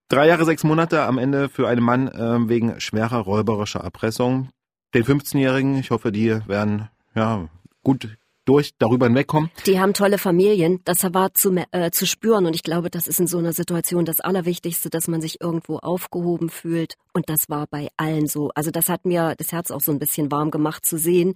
Drei 0.10 0.28
Jahre, 0.28 0.46
sechs 0.46 0.64
Monate 0.64 1.02
am 1.02 1.18
Ende 1.18 1.50
für 1.50 1.68
einen 1.68 1.84
Mann 1.84 2.10
ähm, 2.18 2.48
wegen 2.48 2.80
schwerer 2.80 3.20
räuberischer 3.20 3.82
Erpressung. 3.82 4.50
Den 4.94 5.04
15-Jährigen, 5.04 5.78
ich 5.78 5.92
hoffe, 5.92 6.12
die 6.12 6.30
werden 6.48 6.90
ja 7.16 7.50
gut 7.84 8.18
durch 8.48 8.72
darüber 8.78 9.08
hinwegkommen. 9.08 9.52
Die 9.66 9.80
haben 9.80 9.94
tolle 9.94 10.18
Familien, 10.18 10.80
das 10.86 11.04
war 11.14 11.34
zu, 11.34 11.54
äh, 11.72 11.92
zu 11.92 12.06
spüren 12.08 12.46
und 12.46 12.56
ich 12.56 12.64
glaube, 12.64 12.90
das 12.90 13.08
ist 13.08 13.20
in 13.20 13.28
so 13.28 13.38
einer 13.38 13.54
Situation 13.54 14.06
das 14.06 14.22
Allerwichtigste, 14.22 14.90
dass 14.90 15.08
man 15.08 15.22
sich 15.22 15.42
irgendwo 15.42 15.78
aufgehoben 15.78 16.50
fühlt 16.50 16.96
und 17.14 17.30
das 17.30 17.50
war 17.50 17.68
bei 17.68 17.90
allen 17.98 18.28
so. 18.28 18.52
Also 18.56 18.72
das 18.72 18.88
hat 18.88 19.06
mir 19.06 19.36
das 19.38 19.52
Herz 19.52 19.70
auch 19.70 19.82
so 19.82 19.92
ein 19.92 20.00
bisschen 20.00 20.32
warm 20.32 20.50
gemacht 20.50 20.86
zu 20.86 20.98
sehen, 20.98 21.34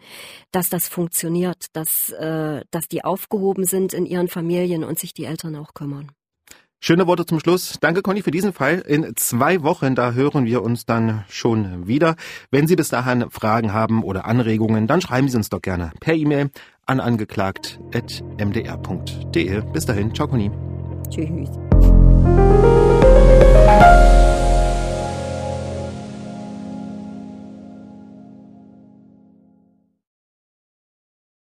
dass 0.52 0.70
das 0.70 0.88
funktioniert, 0.88 1.66
dass, 1.74 2.12
äh, 2.12 2.62
dass 2.72 2.88
die 2.88 3.04
aufgehoben 3.04 3.66
sind 3.66 3.94
in 3.94 4.06
ihren 4.06 4.30
Familien 4.30 4.84
und 4.86 4.98
sich 4.98 5.14
die 5.14 5.26
Eltern 5.26 5.58
auch 5.58 5.74
kümmern. 5.74 6.12
Schöne 6.84 7.06
Worte 7.06 7.28
zum 7.28 7.40
Schluss. 7.40 7.78
Danke, 7.80 8.02
Conny, 8.02 8.24
für 8.24 8.32
diesen 8.32 8.54
Fall. 8.54 8.80
In 8.80 9.16
zwei 9.16 9.62
Wochen, 9.62 9.94
da 9.94 10.14
hören 10.14 10.46
wir 10.46 10.64
uns 10.64 10.88
dann 10.88 11.24
schon 11.30 11.86
wieder. 11.86 12.16
Wenn 12.50 12.66
Sie 12.66 12.76
bis 12.76 12.90
dahin 12.90 13.30
Fragen 13.30 13.72
haben 13.72 14.04
oder 14.04 14.26
Anregungen, 14.26 14.88
dann 14.88 15.00
schreiben 15.00 15.30
Sie 15.30 15.38
uns 15.38 15.50
doch 15.50 15.62
gerne 15.62 15.92
per 16.00 16.16
E-Mail 16.16 16.50
an 16.88 17.00
angeklagt.mdr.de. 17.00 19.62
Bis 19.72 19.86
dahin, 19.86 20.16
ciao 20.16 20.28
Conny. 20.28 20.50
Tschüss. 21.12 21.52